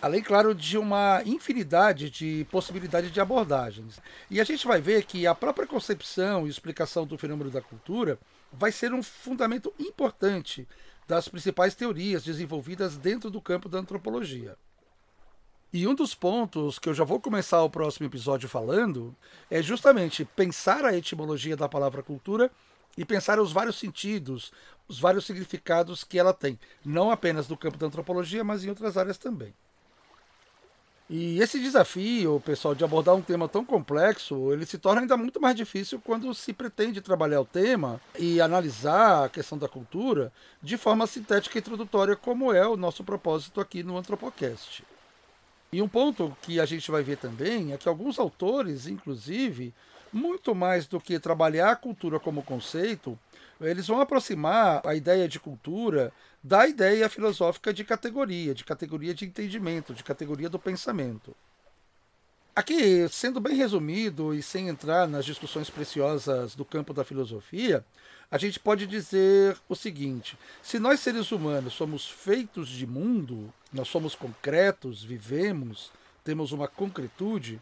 [0.00, 4.00] Além, claro, de uma infinidade de possibilidades de abordagens.
[4.30, 8.18] E a gente vai ver que a própria concepção e explicação do fenômeno da cultura
[8.52, 10.66] vai ser um fundamento importante
[11.06, 14.56] das principais teorias desenvolvidas dentro do campo da antropologia.
[15.74, 19.16] E um dos pontos que eu já vou começar o próximo episódio falando
[19.50, 22.50] é justamente pensar a etimologia da palavra cultura
[22.94, 24.52] e pensar os vários sentidos,
[24.86, 28.98] os vários significados que ela tem, não apenas no campo da antropologia, mas em outras
[28.98, 29.54] áreas também.
[31.08, 35.40] E esse desafio, pessoal, de abordar um tema tão complexo, ele se torna ainda muito
[35.40, 40.30] mais difícil quando se pretende trabalhar o tema e analisar a questão da cultura
[40.62, 44.84] de forma sintética e introdutória, como é o nosso propósito aqui no Antropocast.
[45.72, 49.72] E um ponto que a gente vai ver também é que alguns autores, inclusive,
[50.12, 53.18] muito mais do que trabalhar a cultura como conceito,
[53.58, 56.12] eles vão aproximar a ideia de cultura
[56.44, 61.34] da ideia filosófica de categoria, de categoria de entendimento, de categoria do pensamento.
[62.54, 67.82] Aqui, sendo bem resumido e sem entrar nas discussões preciosas do campo da filosofia,
[68.30, 73.88] a gente pode dizer o seguinte: se nós seres humanos somos feitos de mundo, nós
[73.88, 75.90] somos concretos, vivemos,
[76.22, 77.60] temos uma concretude,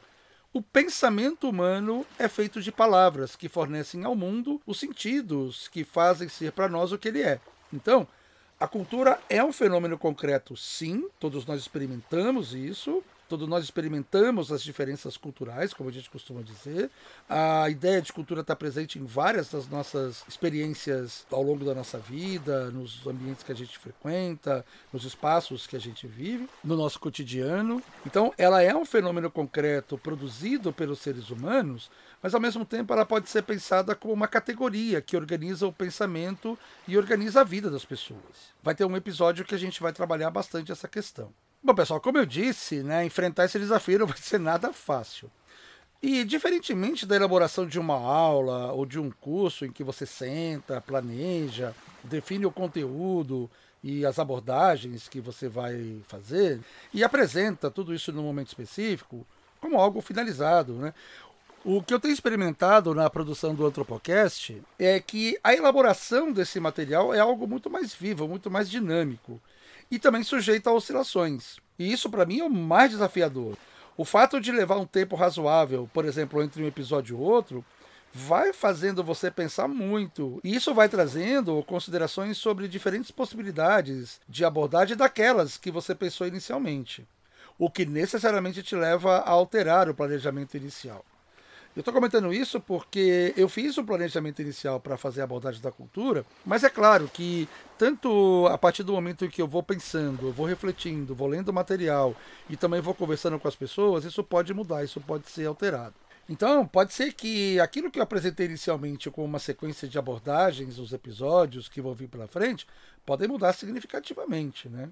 [0.52, 6.28] o pensamento humano é feito de palavras que fornecem ao mundo os sentidos que fazem
[6.28, 7.40] ser para nós o que ele é.
[7.72, 8.06] Então,
[8.58, 14.60] a cultura é um fenômeno concreto, sim, todos nós experimentamos isso, Todos nós experimentamos as
[14.60, 16.90] diferenças culturais, como a gente costuma dizer.
[17.28, 21.96] A ideia de cultura está presente em várias das nossas experiências ao longo da nossa
[21.96, 26.98] vida, nos ambientes que a gente frequenta, nos espaços que a gente vive, no nosso
[26.98, 27.80] cotidiano.
[28.04, 31.88] Então, ela é um fenômeno concreto produzido pelos seres humanos,
[32.20, 36.58] mas ao mesmo tempo ela pode ser pensada como uma categoria que organiza o pensamento
[36.88, 38.50] e organiza a vida das pessoas.
[38.60, 41.32] Vai ter um episódio que a gente vai trabalhar bastante essa questão.
[41.62, 45.30] Bom, pessoal, como eu disse, né, enfrentar esse desafio não vai ser nada fácil.
[46.02, 50.80] E, diferentemente da elaboração de uma aula ou de um curso em que você senta,
[50.80, 53.50] planeja, define o conteúdo
[53.84, 56.60] e as abordagens que você vai fazer
[56.94, 59.26] e apresenta tudo isso num momento específico
[59.60, 60.94] como algo finalizado, né?
[61.62, 67.12] O que eu tenho experimentado na produção do Antropocast é que a elaboração desse material
[67.12, 69.38] é algo muito mais vivo, muito mais dinâmico
[69.90, 71.56] e também sujeito a oscilações.
[71.78, 73.56] E isso para mim é o mais desafiador.
[73.96, 77.64] O fato de levar um tempo razoável, por exemplo, entre um episódio e outro,
[78.12, 80.40] vai fazendo você pensar muito.
[80.42, 87.06] E isso vai trazendo considerações sobre diferentes possibilidades de abordagem daquelas que você pensou inicialmente.
[87.58, 91.04] O que necessariamente te leva a alterar o planejamento inicial.
[91.76, 95.70] Eu estou comentando isso porque eu fiz um planejamento inicial para fazer a abordagem da
[95.70, 100.26] cultura, mas é claro que tanto a partir do momento em que eu vou pensando,
[100.26, 102.14] eu vou refletindo, vou lendo material
[102.48, 105.94] e também vou conversando com as pessoas, isso pode mudar, isso pode ser alterado.
[106.28, 110.92] Então, pode ser que aquilo que eu apresentei inicialmente como uma sequência de abordagens, os
[110.92, 112.66] episódios que vão vir pela frente,
[113.06, 114.90] podem mudar significativamente, né?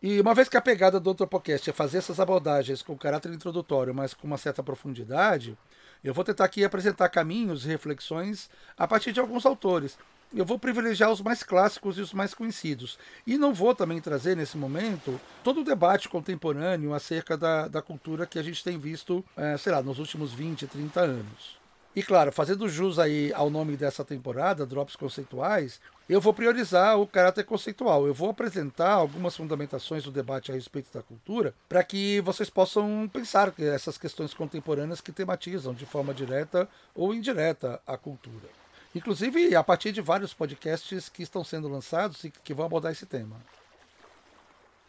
[0.00, 3.92] E uma vez que a pegada do Antropocast é fazer essas abordagens com caráter introdutório,
[3.92, 5.58] mas com uma certa profundidade,
[6.02, 9.98] eu vou tentar aqui apresentar caminhos e reflexões a partir de alguns autores.
[10.34, 12.98] Eu vou privilegiar os mais clássicos e os mais conhecidos.
[13.26, 18.26] E não vou também trazer nesse momento todo o debate contemporâneo acerca da, da cultura
[18.26, 21.57] que a gente tem visto, é, sei lá, nos últimos 20, 30 anos.
[21.98, 27.08] E claro, fazendo jus aí ao nome dessa temporada, Drops Conceituais, eu vou priorizar o
[27.08, 28.06] caráter conceitual.
[28.06, 33.10] Eu vou apresentar algumas fundamentações do debate a respeito da cultura para que vocês possam
[33.12, 38.46] pensar essas questões contemporâneas que tematizam de forma direta ou indireta a cultura.
[38.94, 43.06] Inclusive a partir de vários podcasts que estão sendo lançados e que vão abordar esse
[43.06, 43.34] tema.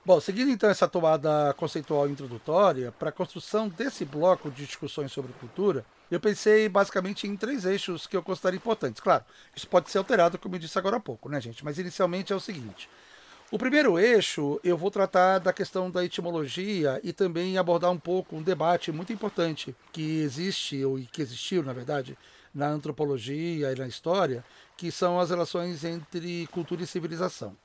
[0.10, 5.32] Bom, seguindo então essa tomada conceitual introdutória, para a construção desse bloco de discussões sobre
[5.34, 9.00] cultura, eu pensei basicamente em três eixos que eu considero importantes.
[9.00, 9.24] Claro,
[9.56, 11.64] isso pode ser alterado, como eu disse agora há pouco, né, gente?
[11.64, 12.90] Mas inicialmente é o seguinte.
[13.52, 18.36] O primeiro eixo, eu vou tratar da questão da etimologia e também abordar um pouco
[18.36, 22.18] um debate muito importante que existe, ou que existiu, na verdade,
[22.52, 24.44] na antropologia e na história,
[24.76, 27.56] que são as relações entre cultura e civilização.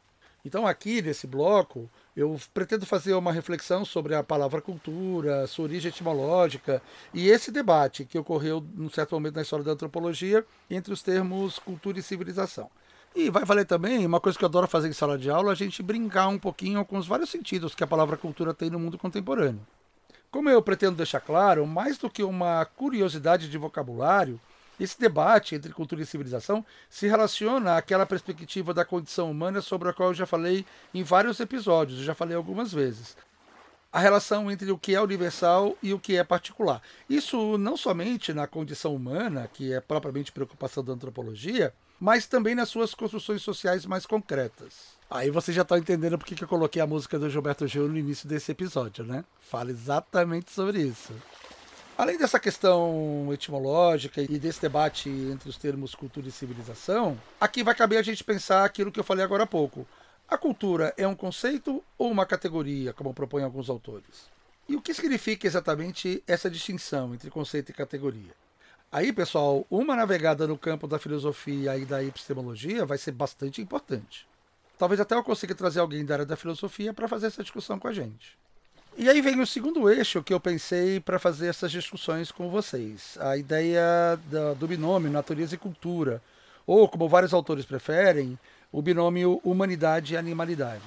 [0.44, 5.88] Então, aqui nesse bloco, eu pretendo fazer uma reflexão sobre a palavra cultura, sua origem
[5.88, 6.80] etimológica
[7.12, 11.58] e esse debate que ocorreu num certo momento na história da antropologia entre os termos
[11.58, 12.70] cultura e civilização.
[13.16, 15.54] E vai valer também uma coisa que eu adoro fazer em sala de aula, a
[15.54, 18.98] gente brincar um pouquinho com os vários sentidos que a palavra cultura tem no mundo
[18.98, 19.64] contemporâneo.
[20.30, 24.40] Como eu pretendo deixar claro, mais do que uma curiosidade de vocabulário,
[24.78, 29.92] esse debate entre cultura e civilização se relaciona àquela perspectiva da condição humana sobre a
[29.92, 33.16] qual eu já falei em vários episódios, eu já falei algumas vezes.
[33.92, 36.82] A relação entre o que é universal e o que é particular.
[37.08, 42.68] Isso não somente na condição humana, que é propriamente preocupação da antropologia, mas também nas
[42.68, 44.94] suas construções sociais mais concretas.
[45.08, 47.96] Aí você já está entendendo por que eu coloquei a música do Gilberto Gil no
[47.96, 49.24] início desse episódio, né?
[49.40, 51.12] Fala exatamente sobre isso.
[51.96, 57.72] Além dessa questão etimológica e desse debate entre os termos cultura e civilização, aqui vai
[57.72, 59.86] caber a gente pensar aquilo que eu falei agora há pouco.
[60.28, 64.28] A cultura é um conceito ou uma categoria, como propõem alguns autores?
[64.68, 68.32] E o que significa exatamente essa distinção entre conceito e categoria?
[68.90, 74.26] Aí, pessoal, uma navegada no campo da filosofia e da epistemologia vai ser bastante importante.
[74.76, 77.86] Talvez até eu consiga trazer alguém da área da filosofia para fazer essa discussão com
[77.86, 78.36] a gente.
[78.96, 83.18] E aí vem o segundo eixo que eu pensei para fazer essas discussões com vocês:
[83.20, 84.16] a ideia
[84.56, 86.22] do binômio natureza e cultura,
[86.64, 88.38] ou, como vários autores preferem,
[88.70, 90.84] o binômio humanidade e animalidade.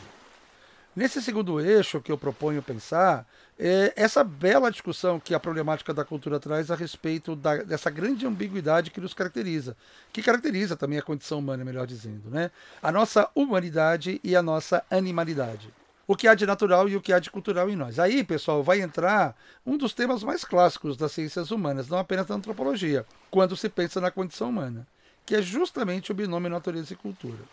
[0.96, 3.28] Nesse segundo eixo que eu proponho pensar,
[3.60, 8.26] é essa bela discussão que a problemática da cultura traz a respeito da, dessa grande
[8.26, 9.76] ambiguidade que nos caracteriza,
[10.14, 12.52] que caracteriza também a condição humana, melhor dizendo, né?
[12.82, 15.74] A nossa humanidade e a nossa animalidade
[16.08, 18.00] o que há de natural e o que há de cultural em nós.
[18.00, 22.36] Aí, pessoal, vai entrar um dos temas mais clássicos das ciências humanas, não apenas da
[22.36, 24.88] antropologia, quando se pensa na condição humana,
[25.26, 27.44] que é justamente o binômio natureza e cultura.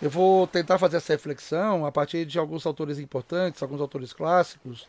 [0.00, 4.88] Eu vou tentar fazer essa reflexão a partir de alguns autores importantes, alguns autores clássicos,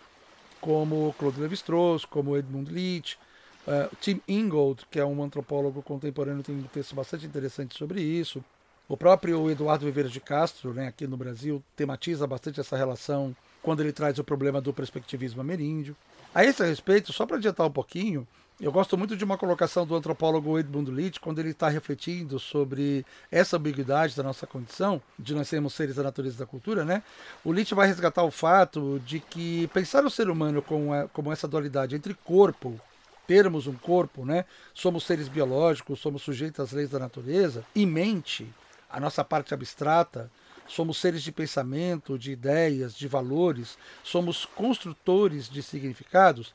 [0.61, 3.19] como Claude Lévi-Strauss, como Edmund Leach,
[3.67, 8.43] uh, Tim Ingold, que é um antropólogo contemporâneo, tem um texto bastante interessante sobre isso.
[8.87, 13.79] O próprio Eduardo Viveiros de Castro, né, aqui no Brasil, tematiza bastante essa relação quando
[13.79, 15.95] ele traz o problema do perspectivismo ameríndio.
[16.35, 18.27] A esse respeito, só para adiantar um pouquinho,
[18.59, 23.05] Eu gosto muito de uma colocação do antropólogo Edmund Leach, quando ele está refletindo sobre
[23.31, 27.01] essa ambiguidade da nossa condição, de nós sermos seres da natureza e da cultura, né?
[27.43, 31.47] O Leach vai resgatar o fato de que pensar o ser humano como, como essa
[31.47, 32.79] dualidade entre corpo,
[33.27, 34.45] termos um corpo, né?
[34.73, 38.47] Somos seres biológicos, somos sujeitos às leis da natureza, e mente,
[38.93, 40.31] a nossa parte abstrata,
[40.65, 46.53] somos seres de pensamento, de ideias, de valores, somos construtores de significados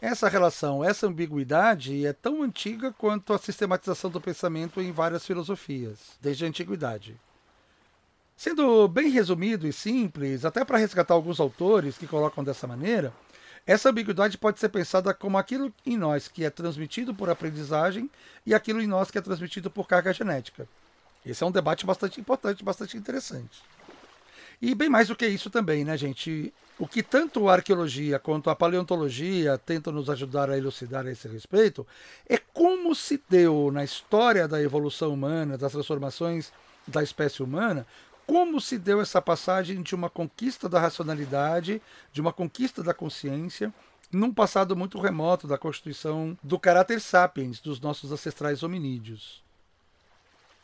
[0.00, 5.98] essa relação, essa ambiguidade é tão antiga quanto a sistematização do pensamento em várias filosofias,
[6.20, 7.18] desde a antiguidade.
[8.36, 13.12] Sendo bem resumido e simples, até para resgatar alguns autores que colocam dessa maneira,
[13.66, 18.08] essa ambiguidade pode ser pensada como aquilo em nós que é transmitido por aprendizagem
[18.46, 20.68] e aquilo em nós que é transmitido por carga genética.
[21.24, 23.62] Esse é um debate bastante importante, bastante interessante.
[24.60, 26.52] E bem mais do que isso também, né, gente?
[26.78, 31.26] O que tanto a arqueologia quanto a paleontologia tentam nos ajudar a elucidar a esse
[31.26, 31.86] respeito
[32.28, 36.52] é como se deu na história da evolução humana, das transformações
[36.86, 37.86] da espécie humana,
[38.26, 41.80] como se deu essa passagem de uma conquista da racionalidade,
[42.12, 43.72] de uma conquista da consciência,
[44.12, 49.42] num passado muito remoto da constituição do caráter sapiens dos nossos ancestrais hominídeos.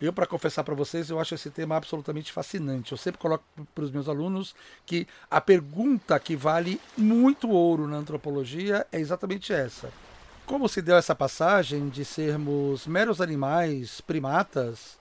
[0.00, 2.92] Eu, para confessar para vocês, eu acho esse tema absolutamente fascinante.
[2.92, 7.96] Eu sempre coloco para os meus alunos que a pergunta que vale muito ouro na
[7.96, 9.90] antropologia é exatamente essa.
[10.44, 14.98] Como se deu essa passagem de sermos meros animais, primatas,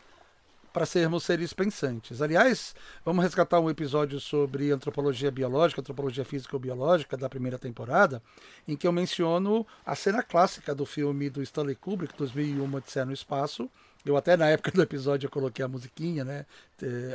[0.73, 2.19] para sermos seres pensantes.
[2.19, 2.75] Aliás,
[3.05, 8.23] vamos resgatar um episódio sobre antropologia biológica, antropologia físico-biológica da primeira temporada,
[8.67, 13.13] em que eu menciono a cena clássica do filme do Stanley Kubrick, 2001, Odisseia no
[13.13, 13.69] Espaço,
[14.05, 16.45] eu até na época do episódio eu coloquei a musiquinha, né?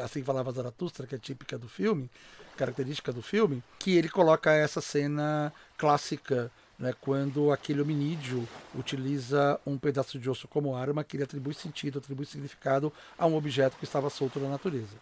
[0.05, 2.11] Assim falava Zaratustra, que é típica do filme,
[2.57, 6.95] característica do filme, que ele coloca essa cena clássica, né?
[7.01, 12.25] Quando aquele hominídeo utiliza um pedaço de osso como arma, que ele atribui sentido, atribui
[12.27, 14.97] significado a um objeto que estava solto na natureza.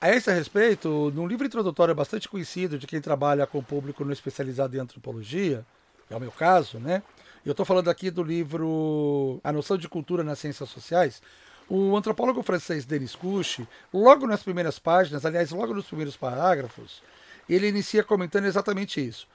[0.00, 4.12] A esse respeito, num livro introdutório bastante conhecido de quem trabalha com o público no
[4.12, 5.62] especializado em antropologia,
[6.08, 7.02] é o meu caso, né?
[7.44, 11.22] Eu estou falando aqui do livro A Noção de Cultura nas Ciências Sociais.
[11.70, 17.02] O antropólogo francês Denis Couche, logo nas primeiras páginas, aliás, logo nos primeiros parágrafos,
[17.48, 19.26] ele inicia comentando exatamente isso.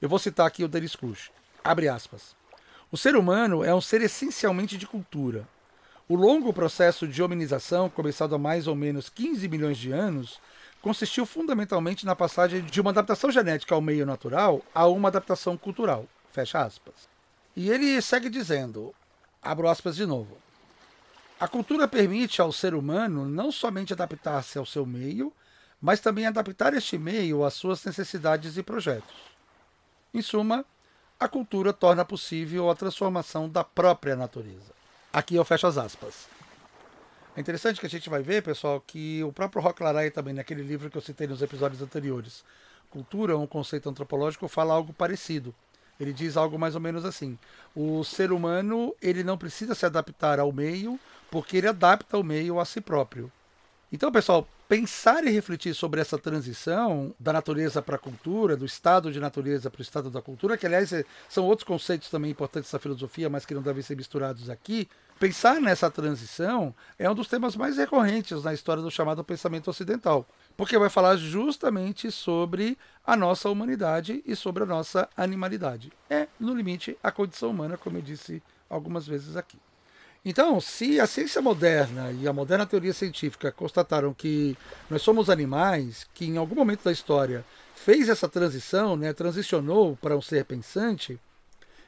[0.00, 1.30] Eu vou citar aqui o Denis Couche.
[1.62, 2.34] Abre aspas.
[2.90, 5.46] O ser humano é um ser essencialmente de cultura.
[6.08, 10.40] O longo processo de hominização, começado há mais ou menos 15 milhões de anos,
[10.80, 16.08] consistiu fundamentalmente na passagem de uma adaptação genética ao meio natural a uma adaptação cultural.
[16.32, 17.11] Fecha aspas.
[17.54, 18.94] E ele segue dizendo,
[19.42, 20.38] abro aspas de novo.
[21.38, 25.32] A cultura permite ao ser humano não somente adaptar-se ao seu meio,
[25.80, 29.14] mas também adaptar este meio às suas necessidades e projetos.
[30.14, 30.64] Em suma,
[31.18, 34.72] a cultura torna possível a transformação da própria natureza.
[35.12, 36.28] Aqui eu fecho as aspas.
[37.36, 40.62] É interessante que a gente vai ver, pessoal, que o próprio Rock Laray também, naquele
[40.62, 42.44] livro que eu citei nos episódios anteriores,
[42.92, 45.54] Cultura, um conceito antropológico, fala algo parecido.
[46.02, 47.38] Ele diz algo mais ou menos assim:
[47.74, 50.98] o ser humano ele não precisa se adaptar ao meio,
[51.30, 53.30] porque ele adapta o meio a si próprio.
[53.92, 59.12] Então, pessoal, pensar e refletir sobre essa transição da natureza para a cultura, do estado
[59.12, 60.90] de natureza para o estado da cultura, que aliás
[61.28, 64.88] são outros conceitos também importantes da filosofia, mas que não devem ser misturados aqui.
[65.20, 70.26] Pensar nessa transição é um dos temas mais recorrentes na história do chamado pensamento ocidental
[70.56, 75.92] porque vai falar justamente sobre a nossa humanidade e sobre a nossa animalidade.
[76.08, 79.58] É, no limite, a condição humana, como eu disse algumas vezes aqui.
[80.24, 84.56] Então, se a ciência moderna e a moderna teoria científica constataram que
[84.88, 87.44] nós somos animais, que em algum momento da história
[87.74, 91.18] fez essa transição, né, transicionou para um ser pensante,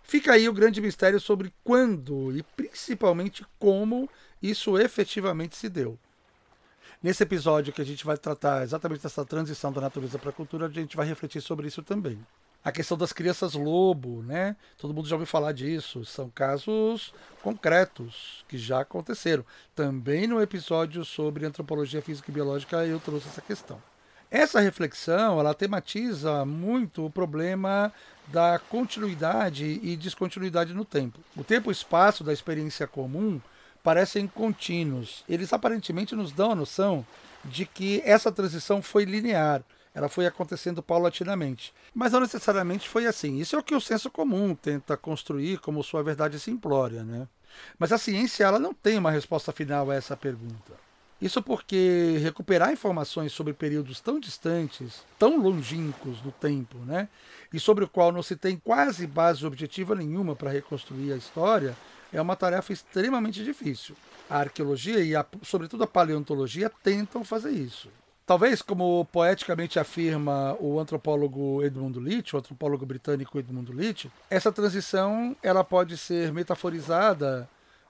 [0.03, 4.11] fica aí o grande mistério sobre quando e principalmente como
[4.43, 5.97] isso efetivamente se deu.
[7.05, 10.65] Nesse episódio que a gente vai tratar exatamente dessa transição da natureza para a cultura,
[10.65, 12.19] a gente vai refletir sobre isso também.
[12.65, 14.57] A questão das crianças lobo, né?
[14.79, 16.03] Todo mundo já ouviu falar disso.
[16.07, 19.45] São casos concretos que já aconteceram.
[19.75, 23.83] Também no episódio sobre antropologia física e biológica eu trouxe essa questão.
[24.31, 27.93] Essa reflexão, ela tematiza muito o problema
[28.29, 31.21] da continuidade e descontinuidade no tempo.
[31.37, 33.43] O tempo e espaço da experiência comum
[33.85, 35.23] parecem contínuos.
[35.29, 37.07] Eles aparentemente nos dão a noção
[37.45, 39.63] de que essa transição foi linear,
[39.95, 41.73] ela foi acontecendo paulatinamente.
[41.95, 43.39] Mas não necessariamente foi assim.
[43.39, 47.29] Isso é o que o senso comum tenta construir como sua verdade simplória, né?
[47.79, 50.73] Mas a ciência ela não tem uma resposta final a essa pergunta.
[51.21, 57.09] Isso porque recuperar informações sobre períodos tão distantes, tão longínquos no tempo, né,
[57.53, 61.77] e sobre o qual não se tem quase base objetiva nenhuma para reconstruir a história,
[62.15, 63.97] é uma tarefa extremamente difícil.
[64.31, 67.89] A arqueologia e, a, sobretudo, a paleontologia tentam fazer isso.
[68.25, 75.37] Talvez, como poeticamente afirma o antropólogo Edmund Leach, o antropólogo britânico Edmund Leach, essa transição
[75.43, 77.47] ela pode ser metaforizada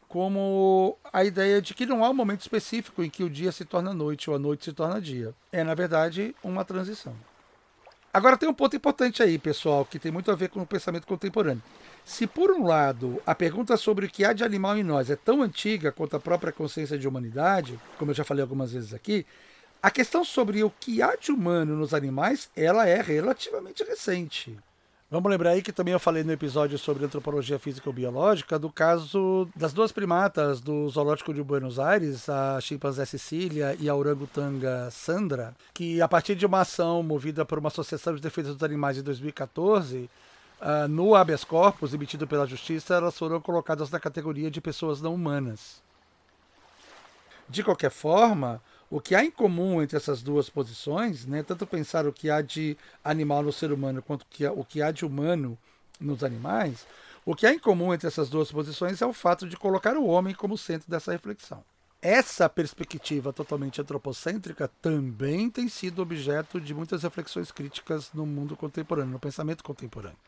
[0.09, 3.64] como a ideia de que não há um momento específico em que o dia se
[3.64, 5.35] torna noite ou a noite se torna dia.
[5.53, 7.14] É, na verdade, uma transição.
[8.12, 11.07] Agora tem um ponto importante aí, pessoal, que tem muito a ver com o pensamento
[11.07, 11.62] contemporâneo.
[12.05, 15.16] Se por um lado a pergunta sobre o que há de animal em nós é
[15.16, 19.24] tão antiga quanto a própria consciência de humanidade, como eu já falei algumas vezes aqui,
[19.82, 24.57] a questão sobre o que há de humano nos animais, ela é relativamente recente.
[25.11, 29.72] Vamos lembrar aí que também eu falei no episódio sobre antropologia físico-biológica do caso das
[29.72, 36.02] duas primatas do zoológico de Buenos Aires, a chimpanzé Cecília e a orangutanga Sandra, que
[36.02, 40.11] a partir de uma ação movida por uma associação de defesa dos animais em 2014,
[40.64, 45.14] uh, no habeas corpus emitido pela justiça, elas foram colocadas na categoria de pessoas não
[45.14, 45.82] humanas.
[47.46, 52.06] De qualquer forma, o que há em comum entre essas duas posições, né, tanto pensar
[52.06, 55.58] o que há de animal no ser humano quanto o que há de humano
[56.00, 56.86] nos animais,
[57.24, 60.06] o que há em comum entre essas duas posições é o fato de colocar o
[60.06, 61.62] homem como centro dessa reflexão.
[62.00, 69.12] Essa perspectiva totalmente antropocêntrica também tem sido objeto de muitas reflexões críticas no mundo contemporâneo,
[69.12, 70.18] no pensamento contemporâneo.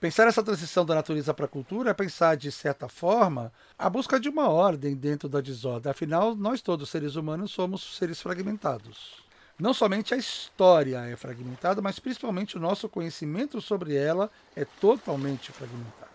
[0.00, 4.20] Pensar essa transição da natureza para a cultura é pensar, de certa forma, a busca
[4.20, 5.90] de uma ordem dentro da desordem.
[5.90, 9.24] Afinal, nós todos, seres humanos, somos seres fragmentados.
[9.58, 15.50] Não somente a história é fragmentada, mas principalmente o nosso conhecimento sobre ela é totalmente
[15.50, 16.12] fragmentado.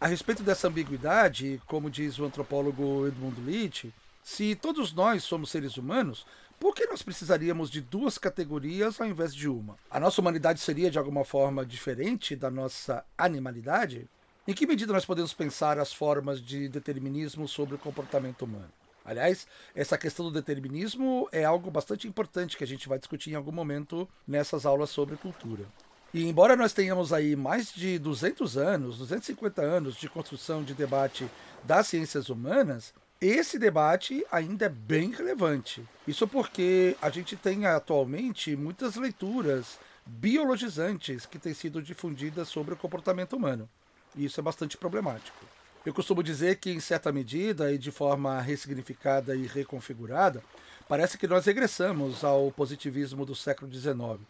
[0.00, 5.76] A respeito dessa ambiguidade, como diz o antropólogo Edmund Leach, se todos nós somos seres
[5.76, 6.26] humanos,
[6.64, 9.76] por que nós precisaríamos de duas categorias ao invés de uma?
[9.90, 14.08] A nossa humanidade seria de alguma forma diferente da nossa animalidade?
[14.48, 18.72] Em que medida nós podemos pensar as formas de determinismo sobre o comportamento humano?
[19.04, 23.36] Aliás, essa questão do determinismo é algo bastante importante que a gente vai discutir em
[23.36, 25.66] algum momento nessas aulas sobre cultura.
[26.14, 31.28] E embora nós tenhamos aí mais de 200 anos, 250 anos de construção de debate
[31.62, 32.94] das ciências humanas,
[33.28, 35.82] esse debate ainda é bem relevante.
[36.06, 42.76] Isso porque a gente tem atualmente muitas leituras biologizantes que têm sido difundidas sobre o
[42.76, 43.68] comportamento humano.
[44.14, 45.38] E isso é bastante problemático.
[45.86, 50.42] Eu costumo dizer que, em certa medida e de forma ressignificada e reconfigurada,
[50.88, 54.20] parece que nós regressamos ao positivismo do século XIX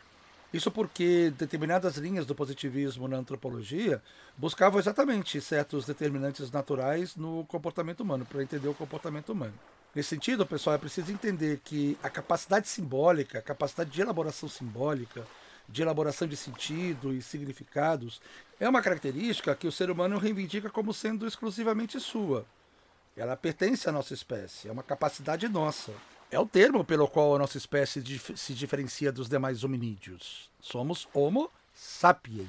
[0.54, 4.00] isso porque determinadas linhas do positivismo na antropologia
[4.38, 9.52] buscavam exatamente certos determinantes naturais no comportamento humano, para entender o comportamento humano.
[9.92, 15.26] Nesse sentido, pessoal, é preciso entender que a capacidade simbólica, a capacidade de elaboração simbólica,
[15.68, 18.22] de elaboração de sentido e significados,
[18.60, 22.46] é uma característica que o ser humano reivindica como sendo exclusivamente sua.
[23.16, 25.92] Ela pertence à nossa espécie, é uma capacidade nossa.
[26.30, 30.50] É o termo pelo qual a nossa espécie dif se diferencia dos demais hominídeos.
[30.60, 32.48] Somos Homo sapiens.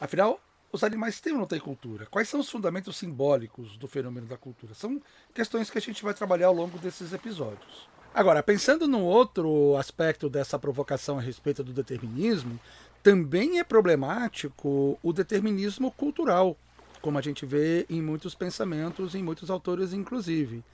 [0.00, 2.06] Afinal, os animais têm ou não têm cultura?
[2.06, 4.74] Quais são os fundamentos simbólicos do fenômeno da cultura?
[4.74, 5.00] São
[5.34, 7.88] questões que a gente vai trabalhar ao longo desses episódios.
[8.14, 12.58] Agora, pensando num outro aspecto dessa provocação a respeito do determinismo,
[13.02, 16.56] também é problemático o determinismo cultural,
[17.00, 20.64] como a gente vê em muitos pensamentos, em muitos autores, inclusive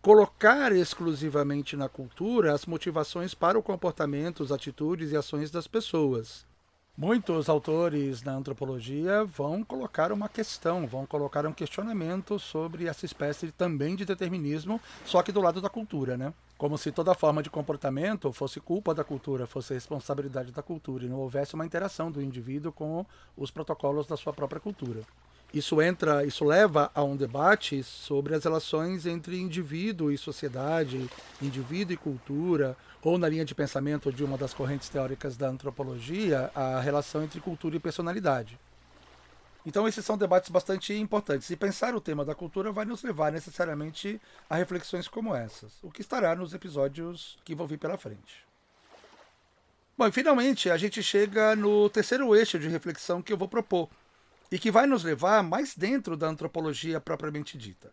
[0.00, 6.46] colocar exclusivamente na cultura as motivações para o comportamento, as atitudes e ações das pessoas.
[6.96, 13.52] Muitos autores na antropologia vão colocar uma questão, vão colocar um questionamento sobre essa espécie
[13.52, 16.32] também de determinismo, só que do lado da cultura, né?
[16.56, 21.08] Como se toda forma de comportamento fosse culpa da cultura, fosse responsabilidade da cultura e
[21.08, 25.02] não houvesse uma interação do indivíduo com os protocolos da sua própria cultura
[25.52, 31.08] isso entra, isso leva a um debate sobre as relações entre indivíduo e sociedade,
[31.40, 36.50] indivíduo e cultura, ou na linha de pensamento de uma das correntes teóricas da antropologia,
[36.54, 38.58] a relação entre cultura e personalidade.
[39.64, 41.48] Então esses são debates bastante importantes.
[41.50, 45.90] E pensar o tema da cultura vai nos levar necessariamente a reflexões como essas, o
[45.90, 48.46] que estará nos episódios que vão vir pela frente.
[49.96, 53.88] Bom, e finalmente a gente chega no terceiro eixo de reflexão que eu vou propor,
[54.50, 57.90] e que vai nos levar mais dentro da antropologia propriamente dita.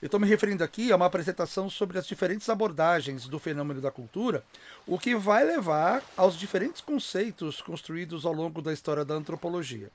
[0.00, 3.90] Eu estou me referindo aqui a uma apresentação sobre as diferentes abordagens do fenômeno da
[3.90, 4.44] cultura,
[4.86, 9.90] o que vai levar aos diferentes conceitos construídos ao longo da história da antropologia.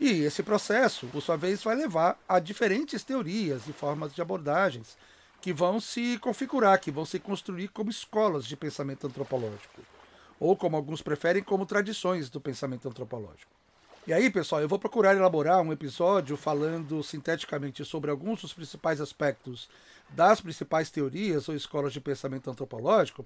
[0.00, 4.96] E esse processo, por sua vez, vai levar a diferentes teorias e formas de abordagens
[5.40, 9.80] que vão se configurar, que vão se construir como escolas de pensamento antropológico,
[10.40, 13.52] ou como alguns preferem, como tradições do pensamento antropológico.
[14.06, 19.00] E aí, pessoal, eu vou procurar elaborar um episódio falando sinteticamente sobre alguns dos principais
[19.00, 19.66] aspectos
[20.10, 23.24] das principais teorias ou escolas de pensamento antropológico,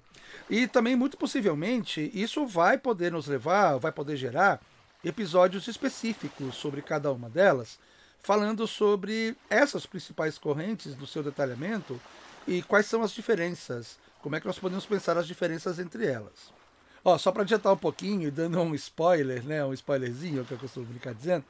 [0.49, 4.61] e também, muito possivelmente, isso vai poder nos levar, vai poder gerar
[5.03, 7.77] episódios específicos sobre cada uma delas,
[8.21, 11.99] falando sobre essas principais correntes do seu detalhamento
[12.47, 16.57] e quais são as diferenças, como é que nós podemos pensar as diferenças entre elas.
[17.03, 20.85] Ó, só para adiantar um pouquinho dando um spoiler, né, um spoilerzinho que eu costumo
[20.85, 21.45] brincar dizendo,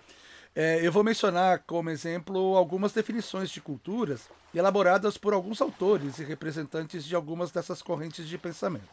[0.55, 6.23] é, eu vou mencionar como exemplo algumas definições de culturas elaboradas por alguns autores e
[6.23, 8.87] representantes de algumas dessas correntes de pensamento.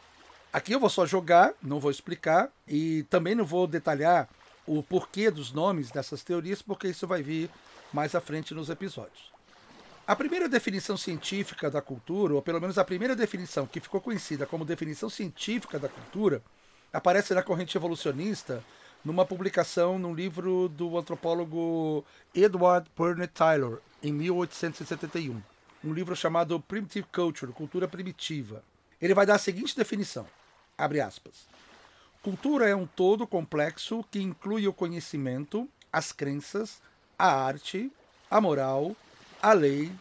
[0.53, 4.29] Aqui eu vou só jogar, não vou explicar e também não vou detalhar
[4.65, 7.49] o porquê dos nomes dessas teorias, porque isso vai vir
[7.91, 9.36] mais à frente nos episódios.
[10.07, 14.45] A primeira definição científica da cultura, ou pelo menos a primeira definição que ficou conhecida
[14.45, 16.41] como definição científica da cultura,
[16.93, 18.63] aparece na corrente evolucionista
[19.03, 25.43] numa publicação num livro do antropólogo Edward Burnett Taylor, em 1871.
[25.83, 28.63] Um livro chamado Primitive Culture, Cultura Primitiva.
[29.01, 30.25] Ele vai dar a seguinte definição,
[30.77, 31.49] abre aspas.
[32.23, 36.81] Cultura é um todo complexo que inclui o conhecimento, as crenças,
[37.19, 37.91] a arte,
[38.31, 38.95] a moral,
[39.41, 39.91] a lei,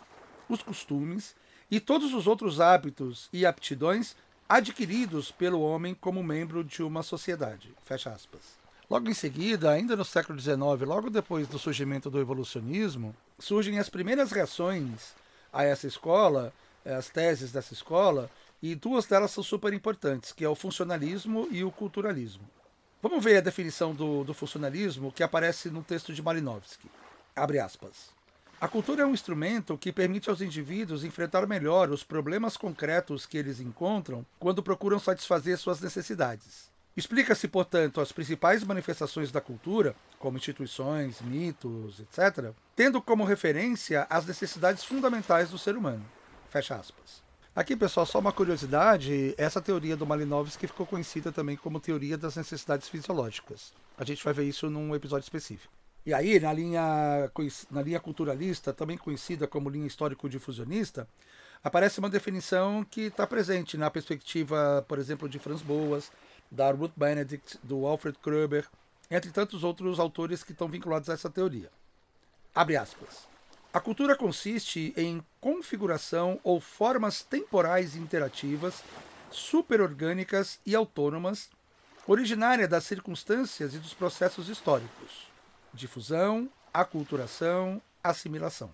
[0.48, 1.34] os costumes
[1.70, 4.14] e todos os outros hábitos e aptidões
[4.48, 7.74] adquiridos pelo homem como membro de uma sociedade.
[7.84, 8.56] Fecha aspas.
[8.88, 10.56] Logo em seguida, ainda no século XIX,
[10.86, 15.12] logo depois do surgimento do evolucionismo, surgem as primeiras reações
[15.52, 16.52] a essa escola,
[16.84, 18.30] as teses dessa escola,
[18.62, 22.48] e duas delas são super importantes, que é o funcionalismo e o culturalismo.
[23.02, 26.88] Vamos ver a definição do, do funcionalismo que aparece no texto de Malinowski.
[27.34, 28.15] Abre aspas.
[28.58, 33.36] A cultura é um instrumento que permite aos indivíduos enfrentar melhor os problemas concretos que
[33.36, 36.70] eles encontram quando procuram satisfazer suas necessidades.
[36.96, 44.24] Explica-se, portanto, as principais manifestações da cultura, como instituições, mitos, etc., tendo como referência as
[44.24, 46.06] necessidades fundamentais do ser humano.
[46.48, 47.22] Fecha aspas.
[47.54, 52.36] Aqui, pessoal, só uma curiosidade: essa teoria do Malinowski ficou conhecida também como teoria das
[52.36, 53.74] necessidades fisiológicas.
[53.98, 55.75] A gente vai ver isso num episódio específico.
[56.06, 57.28] E aí, na linha,
[57.68, 61.08] na linha culturalista, também conhecida como linha histórico-difusionista,
[61.64, 66.12] aparece uma definição que está presente na perspectiva, por exemplo, de Franz Boas,
[66.48, 68.68] da Ruth Benedict, do Alfred Kroeber,
[69.10, 71.72] entre tantos outros autores que estão vinculados a essa teoria.
[72.54, 73.26] Abre aspas.
[73.74, 78.84] A cultura consiste em configuração ou formas temporais interativas,
[79.32, 81.50] superorgânicas e autônomas,
[82.06, 85.25] originária das circunstâncias e dos processos históricos
[85.76, 88.70] difusão, aculturação, assimilação.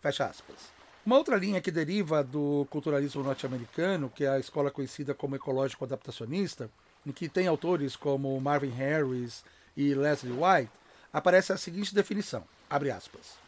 [0.00, 0.70] Fecha aspas.
[1.04, 5.84] Uma outra linha que deriva do culturalismo norte-americano, que é a escola conhecida como ecológico
[5.84, 6.70] adaptacionista,
[7.06, 9.42] em que tem autores como Marvin Harris
[9.76, 10.72] e Leslie White,
[11.12, 13.38] aparece a seguinte definição: abre aspas.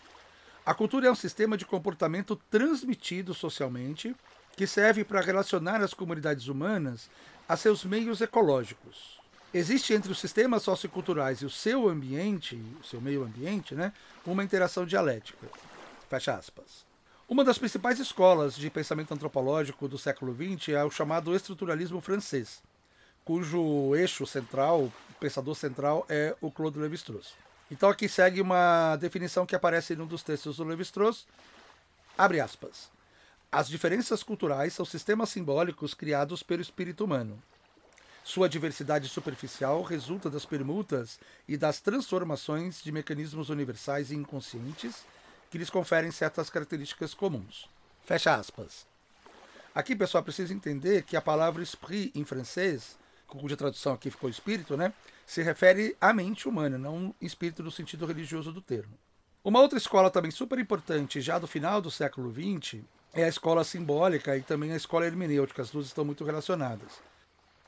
[0.65, 4.15] A cultura é um sistema de comportamento transmitido socialmente
[4.57, 7.11] que serve para relacionar as comunidades humanas
[7.49, 9.22] a seus meios ecológicos,
[9.53, 13.93] existe entre os sistemas socioculturais e o seu ambiente, o seu meio ambiente, né,
[14.25, 15.47] uma interação dialética.
[16.09, 16.85] Fecha aspas.
[17.29, 22.63] Uma das principais escolas de pensamento antropológico do século XX é o chamado estruturalismo francês,
[23.25, 27.35] cujo eixo central, pensador central, é o Claude Lévi-Strauss.
[27.71, 31.27] Então aqui segue uma definição que aparece em um dos textos do Lévi-Strauss,
[32.19, 32.91] abre aspas.
[33.51, 37.43] As diferenças culturais são sistemas simbólicos criados pelo espírito humano.
[38.33, 45.05] Sua diversidade superficial resulta das permutas e das transformações de mecanismos universais e inconscientes
[45.51, 47.69] que lhes conferem certas características comuns.
[48.07, 48.87] Fecha aspas.
[49.75, 54.79] Aqui, pessoal, precisa entender que a palavra esprit em francês, cuja tradução aqui ficou espírito,
[54.79, 54.95] né,
[55.27, 58.99] se refere à mente humana, não espírito no sentido religioso do termo.
[59.45, 62.81] Uma outra escola também super importante, já do final do século XX,
[63.13, 65.61] é a escola simbólica e também a escola hermenêutica.
[65.61, 67.12] As duas estão muito relacionadas.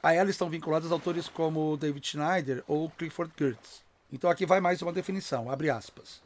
[0.04, 3.82] A ela estão vinculados autores como David Schneider ou Clifford Geertz.
[4.12, 6.20] Então aqui vai mais uma definição, abre aspas.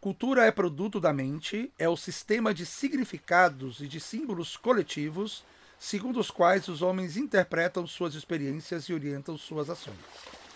[0.00, 5.44] Cultura é produto da mente, é o sistema de significados e de símbolos coletivos
[5.78, 9.94] segundo os quais os homens interpretam suas experiências e orientam suas ações.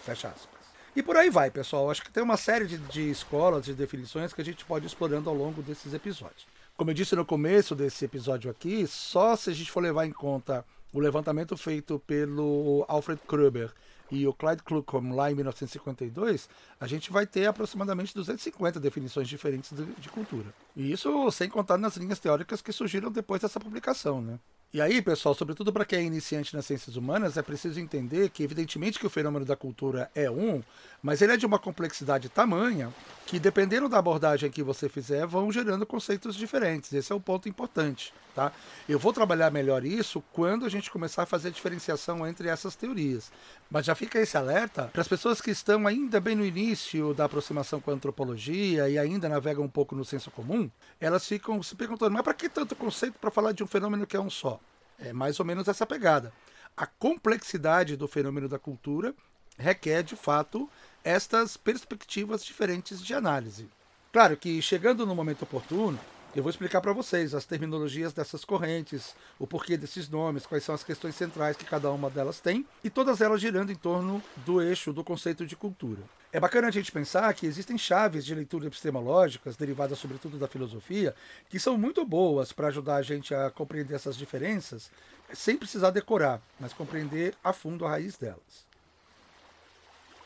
[0.02, 0.66] Fecha aspas.
[0.96, 1.88] E por aí vai, pessoal.
[1.88, 4.88] Acho que tem uma série de, de escolas, de definições que a gente pode ir
[4.88, 6.48] explorando ao longo desses episódios.
[6.76, 10.12] Como eu disse no começo desse episódio aqui, só se a gente for levar em
[10.12, 13.72] conta o levantamento feito pelo Alfred Kruber
[14.10, 19.72] e o Clyde Kluckholm lá em 1952, a gente vai ter aproximadamente 250 definições diferentes
[19.72, 20.54] de, de cultura.
[20.76, 24.38] E isso sem contar nas linhas teóricas que surgiram depois dessa publicação, né?
[24.72, 28.42] E aí, pessoal, sobretudo para quem é iniciante nas ciências humanas, é preciso entender que,
[28.42, 30.62] evidentemente, que o fenômeno da cultura é um,
[31.02, 32.92] mas ele é de uma complexidade tamanha
[33.26, 36.92] que, dependendo da abordagem que você fizer, vão gerando conceitos diferentes.
[36.92, 38.14] Esse é o ponto importante.
[38.34, 38.52] Tá?
[38.88, 42.76] Eu vou trabalhar melhor isso quando a gente começar a fazer a diferenciação entre essas
[42.76, 43.32] teorias.
[43.70, 47.24] Mas já fica esse alerta para as pessoas que estão ainda bem no início da
[47.24, 50.70] aproximação com a antropologia e ainda navegam um pouco no senso comum,
[51.00, 54.16] elas ficam se perguntando: mas para que tanto conceito para falar de um fenômeno que
[54.16, 54.60] é um só?
[54.98, 56.32] É mais ou menos essa pegada.
[56.76, 59.14] A complexidade do fenômeno da cultura
[59.58, 60.68] requer, de fato,
[61.02, 63.68] estas perspectivas diferentes de análise.
[64.12, 65.98] Claro que, chegando no momento oportuno,
[66.34, 70.74] eu vou explicar para vocês as terminologias dessas correntes, o porquê desses nomes, quais são
[70.74, 74.60] as questões centrais que cada uma delas tem, e todas elas girando em torno do
[74.60, 76.02] eixo do conceito de cultura.
[76.30, 81.14] É bacana a gente pensar que existem chaves de leitura epistemológicas, derivadas sobretudo da filosofia,
[81.48, 84.90] que são muito boas para ajudar a gente a compreender essas diferenças,
[85.32, 88.65] sem precisar decorar, mas compreender a fundo a raiz delas.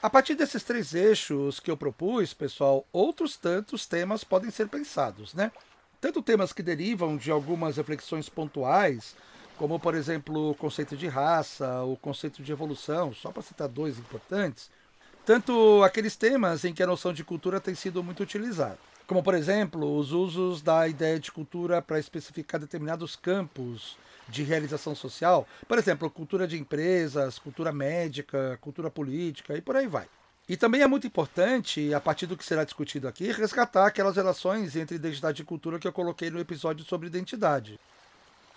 [0.02, 5.34] A partir desses três eixos que eu propus, pessoal, outros tantos temas podem ser pensados,
[5.34, 5.52] né?
[6.00, 9.14] tanto temas que derivam de algumas reflexões pontuais,
[9.58, 13.98] como, por exemplo, o conceito de raça, o conceito de evolução, só para citar dois
[13.98, 14.70] importantes,
[15.26, 18.78] tanto aqueles temas em que a noção de cultura tem sido muito utilizada,
[19.10, 23.98] como, por exemplo, os usos da ideia de cultura para especificar determinados campos
[24.28, 29.88] de realização social, por exemplo, cultura de empresas, cultura médica, cultura política e por aí
[29.88, 30.06] vai.
[30.48, 34.76] E também é muito importante, a partir do que será discutido aqui, resgatar aquelas relações
[34.76, 37.80] entre identidade e cultura que eu coloquei no episódio sobre identidade.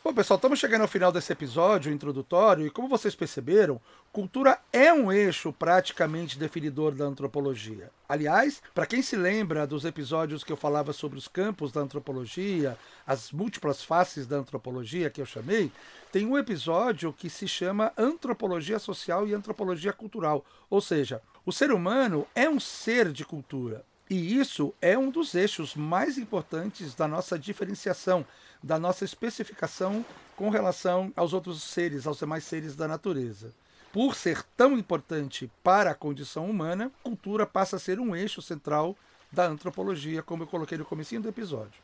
[0.06, 3.80] Bom, pessoal, estamos chegando ao final desse episódio introdutório e, como vocês perceberam,
[4.12, 7.90] cultura é um eixo praticamente definidor da antropologia.
[8.08, 12.78] Aliás, para quem se lembra dos episódios que eu falava sobre os campos da antropologia,
[13.08, 15.72] as múltiplas faces da antropologia que eu chamei,
[16.12, 21.72] tem um episódio que se chama Antropologia Social e Antropologia Cultural, ou seja, o ser
[21.72, 23.86] humano é um ser de cultura.
[24.14, 28.24] E isso é um dos eixos mais importantes da nossa diferenciação,
[28.62, 30.06] da nossa especificação
[30.36, 33.52] com relação aos outros seres, aos demais seres da natureza.
[33.92, 38.96] Por ser tão importante para a condição humana, cultura passa a ser um eixo central
[39.32, 41.82] da antropologia, como eu coloquei no começo do episódio.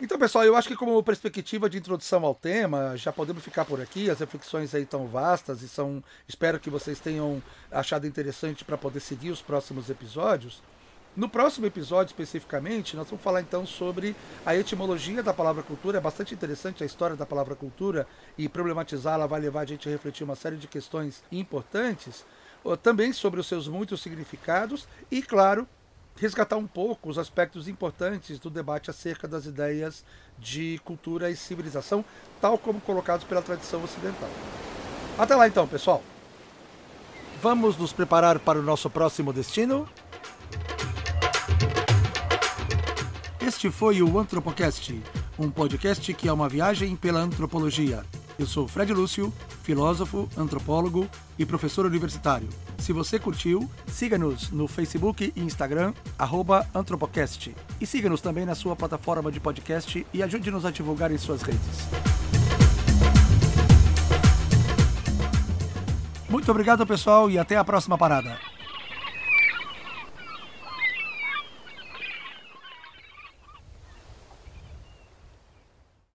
[0.00, 3.82] Então, pessoal, eu acho que como perspectiva de introdução ao tema, já podemos ficar por
[3.82, 4.08] aqui.
[4.08, 9.00] As reflexões aí estão vastas e são, espero que vocês tenham achado interessante para poder
[9.00, 10.62] seguir os próximos episódios.
[11.16, 14.14] No próximo episódio, especificamente, nós vamos falar então sobre
[14.44, 15.96] a etimologia da palavra cultura.
[15.96, 18.06] É bastante interessante a história da palavra cultura
[18.36, 22.22] e problematizá-la vai levar a gente a refletir uma série de questões importantes.
[22.82, 25.66] Também sobre os seus muitos significados e, claro,
[26.16, 30.04] resgatar um pouco os aspectos importantes do debate acerca das ideias
[30.38, 32.04] de cultura e civilização,
[32.42, 34.28] tal como colocados pela tradição ocidental.
[35.16, 36.02] Até lá então, pessoal.
[37.40, 39.88] Vamos nos preparar para o nosso próximo destino?
[43.46, 45.00] Este foi o Antropocast,
[45.38, 48.02] um podcast que é uma viagem pela antropologia.
[48.36, 49.32] Eu sou Fred Lúcio,
[49.62, 52.48] filósofo, antropólogo e professor universitário.
[52.76, 55.94] Se você curtiu, siga-nos no Facebook e Instagram,
[56.74, 57.54] Antropocast.
[57.80, 61.86] E siga-nos também na sua plataforma de podcast e ajude-nos a divulgar em suas redes.
[66.28, 68.55] Muito obrigado, pessoal, e até a próxima parada.